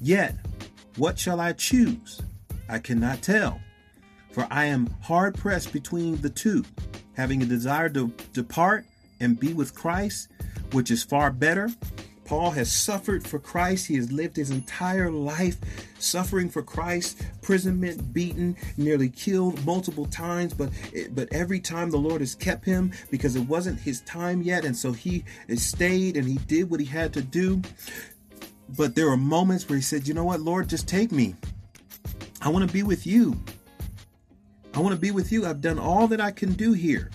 Yet, 0.00 0.36
what 0.96 1.18
shall 1.18 1.40
I 1.40 1.52
choose? 1.52 2.20
I 2.68 2.78
cannot 2.78 3.22
tell. 3.22 3.60
For 4.32 4.46
I 4.50 4.66
am 4.66 4.88
hard 5.02 5.34
pressed 5.34 5.72
between 5.72 6.20
the 6.20 6.30
two, 6.30 6.64
having 7.14 7.42
a 7.42 7.46
desire 7.46 7.88
to 7.90 8.12
depart 8.32 8.84
and 9.20 9.40
be 9.40 9.54
with 9.54 9.74
Christ, 9.74 10.28
which 10.72 10.90
is 10.90 11.02
far 11.02 11.30
better, 11.30 11.70
Paul 12.26 12.50
has 12.50 12.70
suffered 12.70 13.26
for 13.26 13.38
Christ. 13.38 13.86
He 13.86 13.96
has 13.96 14.10
lived 14.10 14.36
his 14.36 14.50
entire 14.50 15.10
life 15.10 15.56
suffering 15.98 16.50
for 16.50 16.62
Christ, 16.62 17.20
imprisonment, 17.20 18.12
beaten, 18.12 18.56
nearly 18.76 19.08
killed 19.08 19.64
multiple 19.64 20.06
times, 20.06 20.52
but 20.52 20.70
but 21.12 21.32
every 21.32 21.60
time 21.60 21.90
the 21.90 21.96
Lord 21.96 22.20
has 22.20 22.34
kept 22.34 22.64
him 22.64 22.92
because 23.10 23.36
it 23.36 23.48
wasn't 23.48 23.80
his 23.80 24.00
time 24.02 24.42
yet, 24.42 24.64
and 24.64 24.76
so 24.76 24.92
he 24.92 25.24
stayed 25.54 26.16
and 26.16 26.26
he 26.26 26.38
did 26.46 26.68
what 26.68 26.80
he 26.80 26.86
had 26.86 27.12
to 27.14 27.22
do. 27.22 27.62
But 28.76 28.96
there 28.96 29.06
were 29.06 29.16
moments 29.16 29.68
where 29.68 29.76
he 29.76 29.82
said, 29.82 30.08
"You 30.08 30.14
know 30.14 30.24
what, 30.24 30.40
Lord, 30.40 30.68
just 30.68 30.88
take 30.88 31.12
me. 31.12 31.36
I 32.42 32.48
want 32.48 32.66
to 32.66 32.72
be 32.72 32.82
with 32.82 33.06
you. 33.06 33.40
I 34.74 34.80
want 34.80 34.94
to 34.94 35.00
be 35.00 35.12
with 35.12 35.30
you. 35.30 35.46
I've 35.46 35.60
done 35.60 35.78
all 35.78 36.08
that 36.08 36.20
I 36.20 36.32
can 36.32 36.52
do 36.54 36.72
here." 36.72 37.10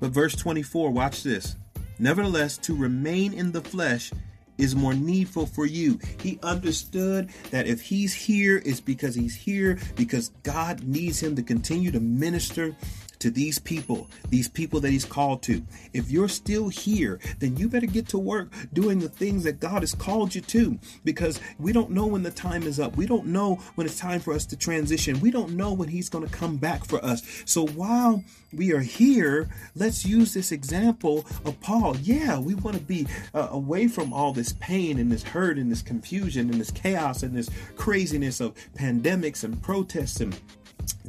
But 0.00 0.12
verse 0.12 0.34
24, 0.34 0.90
watch 0.90 1.22
this. 1.22 1.56
Nevertheless, 2.00 2.56
to 2.58 2.74
remain 2.74 3.34
in 3.34 3.52
the 3.52 3.60
flesh 3.60 4.10
is 4.56 4.74
more 4.74 4.94
needful 4.94 5.44
for 5.44 5.66
you. 5.66 5.98
He 6.20 6.38
understood 6.42 7.28
that 7.50 7.66
if 7.66 7.82
he's 7.82 8.14
here, 8.14 8.62
it's 8.64 8.80
because 8.80 9.14
he's 9.14 9.34
here 9.34 9.78
because 9.96 10.30
God 10.42 10.82
needs 10.82 11.22
him 11.22 11.36
to 11.36 11.42
continue 11.42 11.90
to 11.90 12.00
minister 12.00 12.74
to 13.20 13.30
these 13.30 13.58
people, 13.58 14.08
these 14.28 14.48
people 14.48 14.80
that 14.80 14.90
he's 14.90 15.04
called 15.04 15.42
to. 15.42 15.62
If 15.92 16.10
you're 16.10 16.28
still 16.28 16.68
here, 16.68 17.20
then 17.38 17.56
you 17.56 17.68
better 17.68 17.86
get 17.86 18.08
to 18.08 18.18
work 18.18 18.52
doing 18.72 18.98
the 18.98 19.08
things 19.08 19.44
that 19.44 19.60
God 19.60 19.82
has 19.82 19.94
called 19.94 20.34
you 20.34 20.40
to 20.40 20.78
because 21.04 21.40
we 21.58 21.72
don't 21.72 21.90
know 21.90 22.06
when 22.06 22.22
the 22.22 22.30
time 22.30 22.64
is 22.64 22.80
up. 22.80 22.96
We 22.96 23.06
don't 23.06 23.26
know 23.26 23.56
when 23.74 23.86
it's 23.86 23.98
time 23.98 24.20
for 24.20 24.32
us 24.32 24.46
to 24.46 24.56
transition. 24.56 25.20
We 25.20 25.30
don't 25.30 25.52
know 25.52 25.72
when 25.72 25.88
he's 25.88 26.08
going 26.08 26.26
to 26.26 26.32
come 26.32 26.56
back 26.56 26.84
for 26.84 27.02
us. 27.04 27.22
So 27.44 27.66
while 27.66 28.24
we 28.52 28.72
are 28.72 28.80
here, 28.80 29.48
let's 29.74 30.04
use 30.04 30.34
this 30.34 30.50
example 30.50 31.26
of 31.44 31.60
Paul. 31.60 31.96
Yeah, 31.98 32.38
we 32.38 32.54
want 32.54 32.76
to 32.76 32.82
be 32.82 33.06
uh, 33.34 33.48
away 33.50 33.86
from 33.86 34.12
all 34.12 34.32
this 34.32 34.54
pain 34.54 34.98
and 34.98 35.12
this 35.12 35.22
hurt 35.22 35.58
and 35.58 35.70
this 35.70 35.82
confusion 35.82 36.50
and 36.50 36.60
this 36.60 36.70
chaos 36.70 37.22
and 37.22 37.36
this 37.36 37.50
craziness 37.76 38.40
of 38.40 38.54
pandemics 38.76 39.44
and 39.44 39.62
protests 39.62 40.20
and 40.20 40.38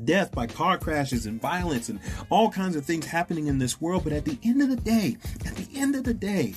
death 0.03 0.31
by 0.31 0.47
car 0.47 0.77
crashes 0.77 1.25
and 1.25 1.41
violence 1.41 1.89
and 1.89 1.99
all 2.29 2.49
kinds 2.49 2.75
of 2.75 2.85
things 2.85 3.05
happening 3.05 3.47
in 3.47 3.57
this 3.57 3.79
world. 3.79 4.03
But 4.03 4.13
at 4.13 4.25
the 4.25 4.37
end 4.43 4.61
of 4.61 4.69
the 4.69 4.75
day, 4.75 5.17
at 5.45 5.55
the 5.55 5.67
end 5.75 5.95
of 5.95 6.03
the 6.03 6.13
day, 6.13 6.55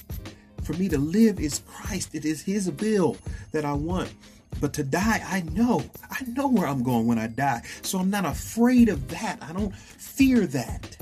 for 0.63 0.73
me 0.75 0.89
to 0.89 0.99
live 0.99 1.39
is 1.39 1.63
Christ. 1.67 2.15
It 2.15 2.25
is 2.25 2.43
His 2.43 2.71
will 2.71 3.17
that 3.53 3.65
I 3.65 3.75
want. 3.75 4.13
But 4.61 4.73
to 4.75 4.85
die, 4.85 5.23
I 5.27 5.43
know. 5.43 5.85
I 6.11 6.25
know 6.29 6.49
where 6.49 6.67
I'm 6.67 6.83
going 6.83 7.07
when 7.07 7.19
I 7.19 7.27
die. 7.27 7.63
So 7.83 7.99
I'm 7.99 8.11
not 8.11 8.25
afraid 8.25 8.89
of 8.89 9.09
that. 9.09 9.39
I 9.43 9.53
don't 9.53 9.75
fear 9.75 10.47
that. 10.47 10.97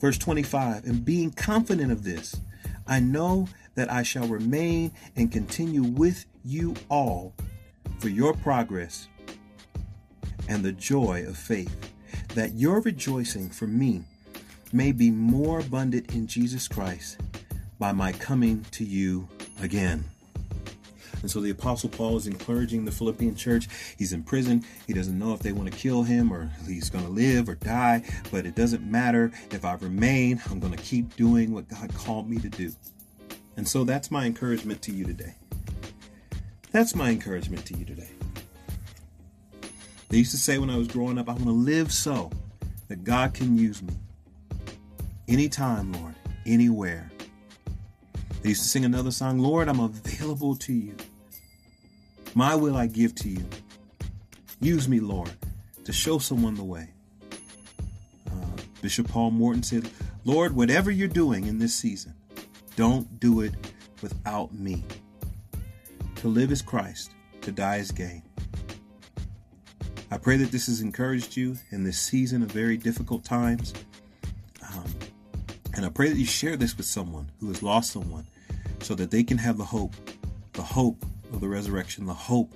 Verse 0.00 0.18
25, 0.18 0.84
and 0.84 1.04
being 1.04 1.30
confident 1.30 1.92
of 1.92 2.02
this, 2.02 2.40
I 2.88 2.98
know 2.98 3.46
that 3.76 3.90
I 3.90 4.02
shall 4.02 4.26
remain 4.26 4.90
and 5.14 5.30
continue 5.30 5.84
with 5.84 6.26
you 6.44 6.74
all 6.88 7.32
for 8.00 8.08
your 8.08 8.34
progress 8.34 9.06
and 10.52 10.62
the 10.62 10.72
joy 10.72 11.24
of 11.26 11.38
faith, 11.38 11.74
that 12.34 12.52
your 12.52 12.80
rejoicing 12.82 13.48
for 13.48 13.66
me 13.66 14.02
may 14.70 14.92
be 14.92 15.10
more 15.10 15.60
abundant 15.60 16.14
in 16.14 16.26
Jesus 16.26 16.68
Christ 16.68 17.18
by 17.78 17.92
my 17.92 18.12
coming 18.12 18.64
to 18.72 18.84
you 18.84 19.26
again. 19.62 20.04
And 21.22 21.30
so 21.30 21.40
the 21.40 21.50
Apostle 21.50 21.88
Paul 21.88 22.16
is 22.16 22.26
encouraging 22.26 22.84
the 22.84 22.92
Philippian 22.92 23.34
church. 23.34 23.68
He's 23.96 24.12
in 24.12 24.24
prison. 24.24 24.62
He 24.86 24.92
doesn't 24.92 25.18
know 25.18 25.32
if 25.32 25.40
they 25.40 25.52
want 25.52 25.72
to 25.72 25.78
kill 25.78 26.02
him 26.02 26.30
or 26.30 26.50
he's 26.66 26.90
going 26.90 27.04
to 27.04 27.10
live 27.10 27.48
or 27.48 27.54
die, 27.54 28.02
but 28.30 28.44
it 28.44 28.54
doesn't 28.54 28.84
matter. 28.84 29.32
If 29.52 29.64
I 29.64 29.74
remain, 29.74 30.42
I'm 30.50 30.60
going 30.60 30.74
to 30.74 30.82
keep 30.82 31.16
doing 31.16 31.54
what 31.54 31.68
God 31.68 31.94
called 31.94 32.28
me 32.28 32.38
to 32.40 32.50
do. 32.50 32.72
And 33.56 33.66
so 33.66 33.84
that's 33.84 34.10
my 34.10 34.26
encouragement 34.26 34.82
to 34.82 34.92
you 34.92 35.06
today. 35.06 35.34
That's 36.72 36.94
my 36.94 37.08
encouragement 37.08 37.64
to 37.66 37.74
you 37.78 37.86
today. 37.86 38.10
They 40.12 40.18
used 40.18 40.32
to 40.32 40.36
say 40.36 40.58
when 40.58 40.68
I 40.68 40.76
was 40.76 40.88
growing 40.88 41.16
up, 41.16 41.30
I 41.30 41.32
want 41.32 41.44
to 41.44 41.52
live 41.52 41.90
so 41.90 42.30
that 42.88 43.02
God 43.02 43.32
can 43.32 43.56
use 43.56 43.82
me 43.82 43.94
anytime, 45.26 45.90
Lord, 45.90 46.14
anywhere. 46.44 47.10
They 48.42 48.50
used 48.50 48.60
to 48.60 48.68
sing 48.68 48.84
another 48.84 49.10
song, 49.10 49.38
Lord, 49.38 49.70
I'm 49.70 49.80
available 49.80 50.54
to 50.56 50.72
you. 50.74 50.94
My 52.34 52.54
will 52.54 52.76
I 52.76 52.88
give 52.88 53.14
to 53.16 53.30
you. 53.30 53.42
Use 54.60 54.86
me, 54.86 55.00
Lord, 55.00 55.32
to 55.84 55.94
show 55.94 56.18
someone 56.18 56.56
the 56.56 56.62
way. 56.64 56.90
Uh, 58.26 58.34
Bishop 58.82 59.08
Paul 59.08 59.30
Morton 59.30 59.62
said, 59.62 59.88
Lord, 60.26 60.54
whatever 60.54 60.90
you're 60.90 61.08
doing 61.08 61.46
in 61.46 61.56
this 61.56 61.74
season, 61.74 62.12
don't 62.76 63.18
do 63.18 63.40
it 63.40 63.54
without 64.02 64.52
me. 64.52 64.84
To 66.16 66.28
live 66.28 66.52
is 66.52 66.60
Christ, 66.60 67.12
to 67.40 67.50
die 67.50 67.76
is 67.76 67.90
gain. 67.90 68.22
I 70.12 70.18
pray 70.18 70.36
that 70.36 70.52
this 70.52 70.66
has 70.66 70.82
encouraged 70.82 71.38
you 71.38 71.56
in 71.70 71.84
this 71.84 71.98
season 71.98 72.42
of 72.42 72.52
very 72.52 72.76
difficult 72.76 73.24
times. 73.24 73.72
Um, 74.70 74.84
and 75.72 75.86
I 75.86 75.88
pray 75.88 76.10
that 76.10 76.18
you 76.18 76.26
share 76.26 76.54
this 76.54 76.76
with 76.76 76.84
someone 76.84 77.30
who 77.40 77.48
has 77.48 77.62
lost 77.62 77.92
someone 77.92 78.26
so 78.80 78.94
that 78.96 79.10
they 79.10 79.24
can 79.24 79.38
have 79.38 79.56
the 79.56 79.64
hope, 79.64 79.94
the 80.52 80.60
hope 80.60 81.02
of 81.32 81.40
the 81.40 81.48
resurrection, 81.48 82.04
the 82.04 82.12
hope 82.12 82.52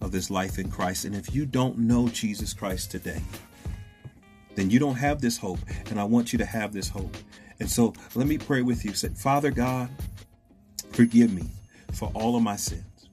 of 0.00 0.10
this 0.10 0.32
life 0.32 0.58
in 0.58 0.68
Christ. 0.68 1.04
And 1.04 1.14
if 1.14 1.32
you 1.32 1.46
don't 1.46 1.78
know 1.78 2.08
Jesus 2.08 2.52
Christ 2.52 2.90
today, 2.90 3.22
then 4.56 4.68
you 4.68 4.80
don't 4.80 4.96
have 4.96 5.20
this 5.20 5.38
hope. 5.38 5.60
And 5.90 6.00
I 6.00 6.04
want 6.04 6.32
you 6.32 6.40
to 6.40 6.44
have 6.44 6.72
this 6.72 6.88
hope. 6.88 7.16
And 7.60 7.70
so 7.70 7.94
let 8.16 8.26
me 8.26 8.36
pray 8.36 8.62
with 8.62 8.84
you. 8.84 8.94
Say, 8.94 9.10
Father 9.10 9.52
God, 9.52 9.90
forgive 10.90 11.32
me 11.32 11.50
for 11.92 12.10
all 12.14 12.34
of 12.34 12.42
my 12.42 12.56
sins. 12.56 13.08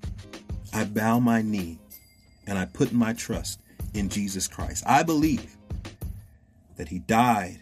I 0.73 0.84
bow 0.86 1.19
my 1.19 1.43
knee 1.43 1.77
and 2.47 2.58
I 2.58 2.65
put 2.65 2.91
my 2.91 3.13
trust 3.13 3.60
in 3.93 4.10
Jesus 4.10 4.47
Christ. 4.47 4.84
I 4.86 5.03
believe 5.03 5.56
that 6.77 6.88
He 6.88 6.99
died 6.99 7.60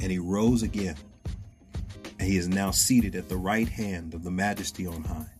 and 0.00 0.10
He 0.10 0.18
rose 0.18 0.62
again, 0.62 0.96
and 2.18 2.28
He 2.28 2.36
is 2.36 2.48
now 2.48 2.70
seated 2.70 3.14
at 3.14 3.28
the 3.28 3.36
right 3.36 3.68
hand 3.68 4.14
of 4.14 4.24
the 4.24 4.30
Majesty 4.30 4.86
on 4.86 5.04
high. 5.04 5.30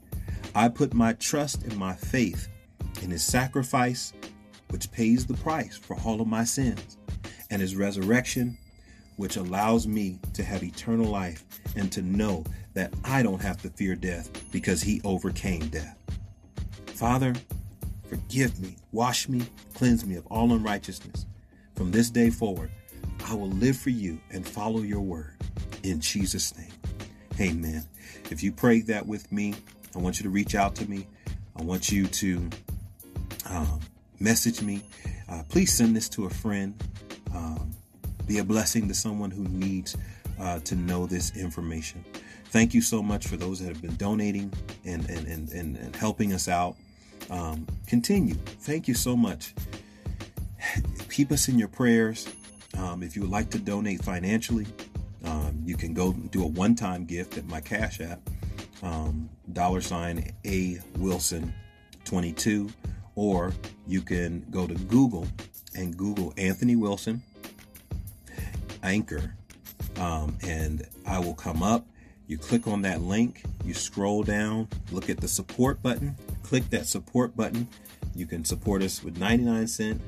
I 0.55 0.69
put 0.69 0.95
my 0.95 1.15
trust 1.15 1.65
and 1.65 1.77
my 1.77 1.95
faith 1.95 2.49
in 3.03 3.11
His 3.11 3.25
sacrifice, 3.25 4.13
which 4.71 4.91
pays 4.93 5.27
the 5.27 5.35
price 5.35 5.77
for 5.77 5.97
all 6.05 6.21
of 6.21 6.29
my 6.29 6.45
sins, 6.45 6.97
and 7.51 7.61
His 7.61 7.77
resurrection, 7.77 8.57
which 9.17 9.37
allows 9.37 9.87
me 9.87 10.19
to 10.33 10.43
have 10.43 10.63
eternal 10.63 11.07
life 11.07 11.45
and 11.77 11.91
to 11.93 12.03
know 12.03 12.45
that 12.75 12.93
I 13.05 13.23
don't 13.23 13.43
have 13.43 13.61
to 13.63 13.71
fear 13.71 13.95
death 13.95 14.31
because 14.53 14.83
He 14.83 15.01
overcame 15.05 15.69
death. 15.69 15.97
Father, 16.87 17.35
forgive 18.15 18.61
me, 18.61 18.77
wash 18.93 19.29
me, 19.29 19.43
cleanse 19.75 20.07
me 20.07 20.15
of 20.15 20.25
all 20.29 20.53
unrighteousness. 20.53 21.27
From 21.75 21.91
this 21.91 22.11
day 22.11 22.31
forward, 22.31 22.71
I 23.27 23.35
will 23.35 23.49
live 23.49 23.77
for 23.77 23.91
you 23.91 24.21
and 24.31 24.47
follow 24.47 24.83
your 24.83 25.01
word. 25.01 25.35
In 25.83 26.01
Jesus' 26.01 26.57
name, 26.57 26.71
amen. 27.41 27.85
If 28.31 28.41
you 28.41 28.53
prayed 28.53 28.87
that 28.87 29.05
with 29.05 29.31
me, 29.33 29.55
I 29.97 29.99
want 29.99 30.21
you 30.21 30.23
to 30.23 30.31
reach 30.31 30.55
out 30.55 30.77
to 30.77 30.89
me. 30.89 31.09
I 31.57 31.63
want 31.63 31.91
you 31.91 32.07
to 32.07 32.49
um, 33.51 33.81
message 34.21 34.63
me. 34.63 34.83
Uh, 35.29 35.43
please 35.49 35.73
send 35.73 35.97
this 35.97 36.09
to 36.11 36.27
a 36.27 36.31
friend. 36.31 36.73
Um, 37.35 37.73
be 38.29 38.39
a 38.39 38.45
blessing 38.45 38.87
to 38.87 38.95
someone 38.95 39.33
who 39.33 39.43
needs 39.43 39.97
uh, 40.39 40.61
to 40.61 40.77
know 40.77 41.07
this 41.07 41.37
information. 41.37 42.05
Thank 42.47 42.75
you 42.75 42.81
so 42.81 43.03
much 43.03 43.27
for 43.27 43.37
those 43.37 43.59
that 43.59 43.67
have 43.67 43.83
been 43.83 43.97
donating 43.97 44.53
and, 44.85 45.09
and, 45.11 45.27
and, 45.27 45.49
and, 45.51 45.77
and 45.77 45.97
helping 45.97 46.33
us 46.33 46.47
out. 46.47 46.77
Um, 47.31 47.67
continue. 47.87 48.35
Thank 48.35 48.89
you 48.89 48.95
so 48.95 49.17
much. 49.17 49.55
Keep 51.11 51.33
us 51.33 51.49
in 51.49 51.59
your 51.59 51.69
prayers. 51.69 52.29
Um, 52.77 53.03
if 53.03 53.15
you 53.15 53.23
would 53.23 53.31
like 53.31 53.51
to 53.51 53.59
donate 53.59 54.03
financially, 54.03 54.67
um, 55.25 55.63
you 55.65 55.77
can 55.77 55.95
go 55.95 56.13
do 56.13 56.43
a 56.43 56.47
one 56.47 56.75
time 56.75 57.05
gift 57.05 57.39
at 57.39 57.47
my 57.47 57.61
Cash 57.61 58.01
App, 58.01 58.21
um, 58.83 59.31
dollar 59.53 59.81
sign 59.81 60.33
A 60.45 60.79
Wilson 60.99 61.55
22, 62.05 62.69
or 63.15 63.53
you 63.87 64.01
can 64.01 64.45
go 64.51 64.67
to 64.67 64.75
Google 64.75 65.27
and 65.75 65.97
Google 65.97 66.35
Anthony 66.37 66.77
Wilson 66.77 67.23
Anchor, 68.83 69.35
um, 69.97 70.37
and 70.43 70.87
I 71.07 71.19
will 71.19 71.35
come 71.35 71.63
up. 71.63 71.87
You 72.27 72.39
click 72.39 72.67
on 72.67 72.83
that 72.83 73.03
link, 73.03 73.43
you 73.65 73.75
scroll 73.75 74.23
down, 74.23 74.69
look 74.91 75.11
at 75.11 75.19
the 75.19 75.29
support 75.29 75.83
button, 75.83 76.17
click 76.45 76.69
that 76.71 76.87
support 76.87 77.37
button. 77.37 77.67
You 78.15 78.27
can 78.27 78.45
support 78.45 78.83
us 78.83 79.03
with 79.03 79.19
99 79.19 79.67
cent, 79.67 80.01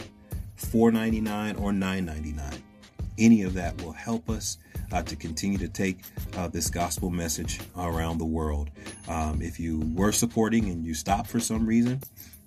4.99 0.58 1.60
or 1.60 1.72
9.99. 1.72 2.60
Any 3.18 3.42
of 3.42 3.54
that 3.54 3.82
will 3.82 3.92
help 3.92 4.28
us 4.28 4.58
uh, 4.92 5.02
to 5.02 5.16
continue 5.16 5.58
to 5.58 5.68
take 5.68 6.00
uh, 6.36 6.48
this 6.48 6.68
gospel 6.70 7.10
message 7.10 7.58
around 7.76 8.18
the 8.18 8.26
world. 8.26 8.70
Um, 9.08 9.40
if 9.40 9.58
you 9.58 9.80
were 9.94 10.12
supporting 10.12 10.66
and 10.66 10.84
you 10.84 10.94
stopped 10.94 11.30
for 11.30 11.40
some 11.40 11.66
reason, 11.66 12.02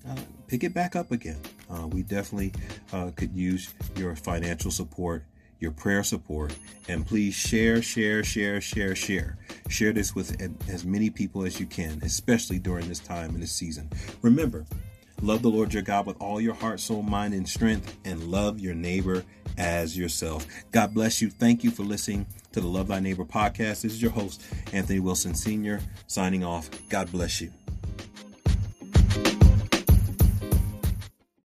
uh, 0.08 0.16
pick 0.48 0.64
it 0.64 0.74
back 0.74 0.96
up 0.96 1.12
again. 1.12 1.42
Uh, 1.70 1.88
we 1.88 2.04
definitely 2.04 2.54
uh, 2.94 3.10
could 3.16 3.36
use 3.36 3.74
your 3.98 4.16
financial 4.16 4.72
support 4.72 5.26
your 5.60 5.72
prayer 5.72 6.04
support, 6.04 6.56
and 6.88 7.06
please 7.06 7.34
share, 7.34 7.82
share, 7.82 8.24
share, 8.24 8.62
share, 8.62 8.96
share. 8.96 9.38
Share 9.70 9.94
this 9.94 10.16
with 10.16 10.42
as 10.68 10.84
many 10.84 11.10
people 11.10 11.46
as 11.46 11.60
you 11.60 11.66
can, 11.66 12.00
especially 12.04 12.60
during 12.60 12.90
this 12.90 13.00
time 13.00 13.30
and 13.30 13.42
this 13.42 13.52
season. 13.52 13.90
Remember, 14.22 14.66
love 15.22 15.42
the 15.42 15.50
Lord 15.50 15.74
your 15.74 15.84
God 15.84 16.06
with 16.06 16.20
all 16.20 16.42
your 16.42 16.56
heart, 16.56 16.80
soul, 16.80 17.04
mind, 17.04 17.34
and 17.34 17.48
strength, 17.48 17.96
and 18.04 18.24
love 18.32 18.60
your 18.60 18.74
neighbor 18.74 19.24
as 19.58 19.98
yourself. 19.98 20.48
God 20.72 20.94
bless 20.94 21.22
you. 21.22 21.30
Thank 21.30 21.64
you 21.64 21.72
for 21.72 21.84
listening 21.84 22.26
to 22.52 22.62
the 22.62 22.68
Love 22.68 22.88
Thy 22.88 23.00
Neighbor 23.00 23.26
podcast. 23.26 23.82
This 23.82 23.94
is 23.94 24.02
your 24.02 24.12
host, 24.12 24.44
Anthony 24.74 25.00
Wilson 25.00 25.36
Sr., 25.36 25.80
signing 26.08 26.44
off. 26.44 26.70
God 26.90 27.12
bless 27.12 27.40
you. 27.40 27.52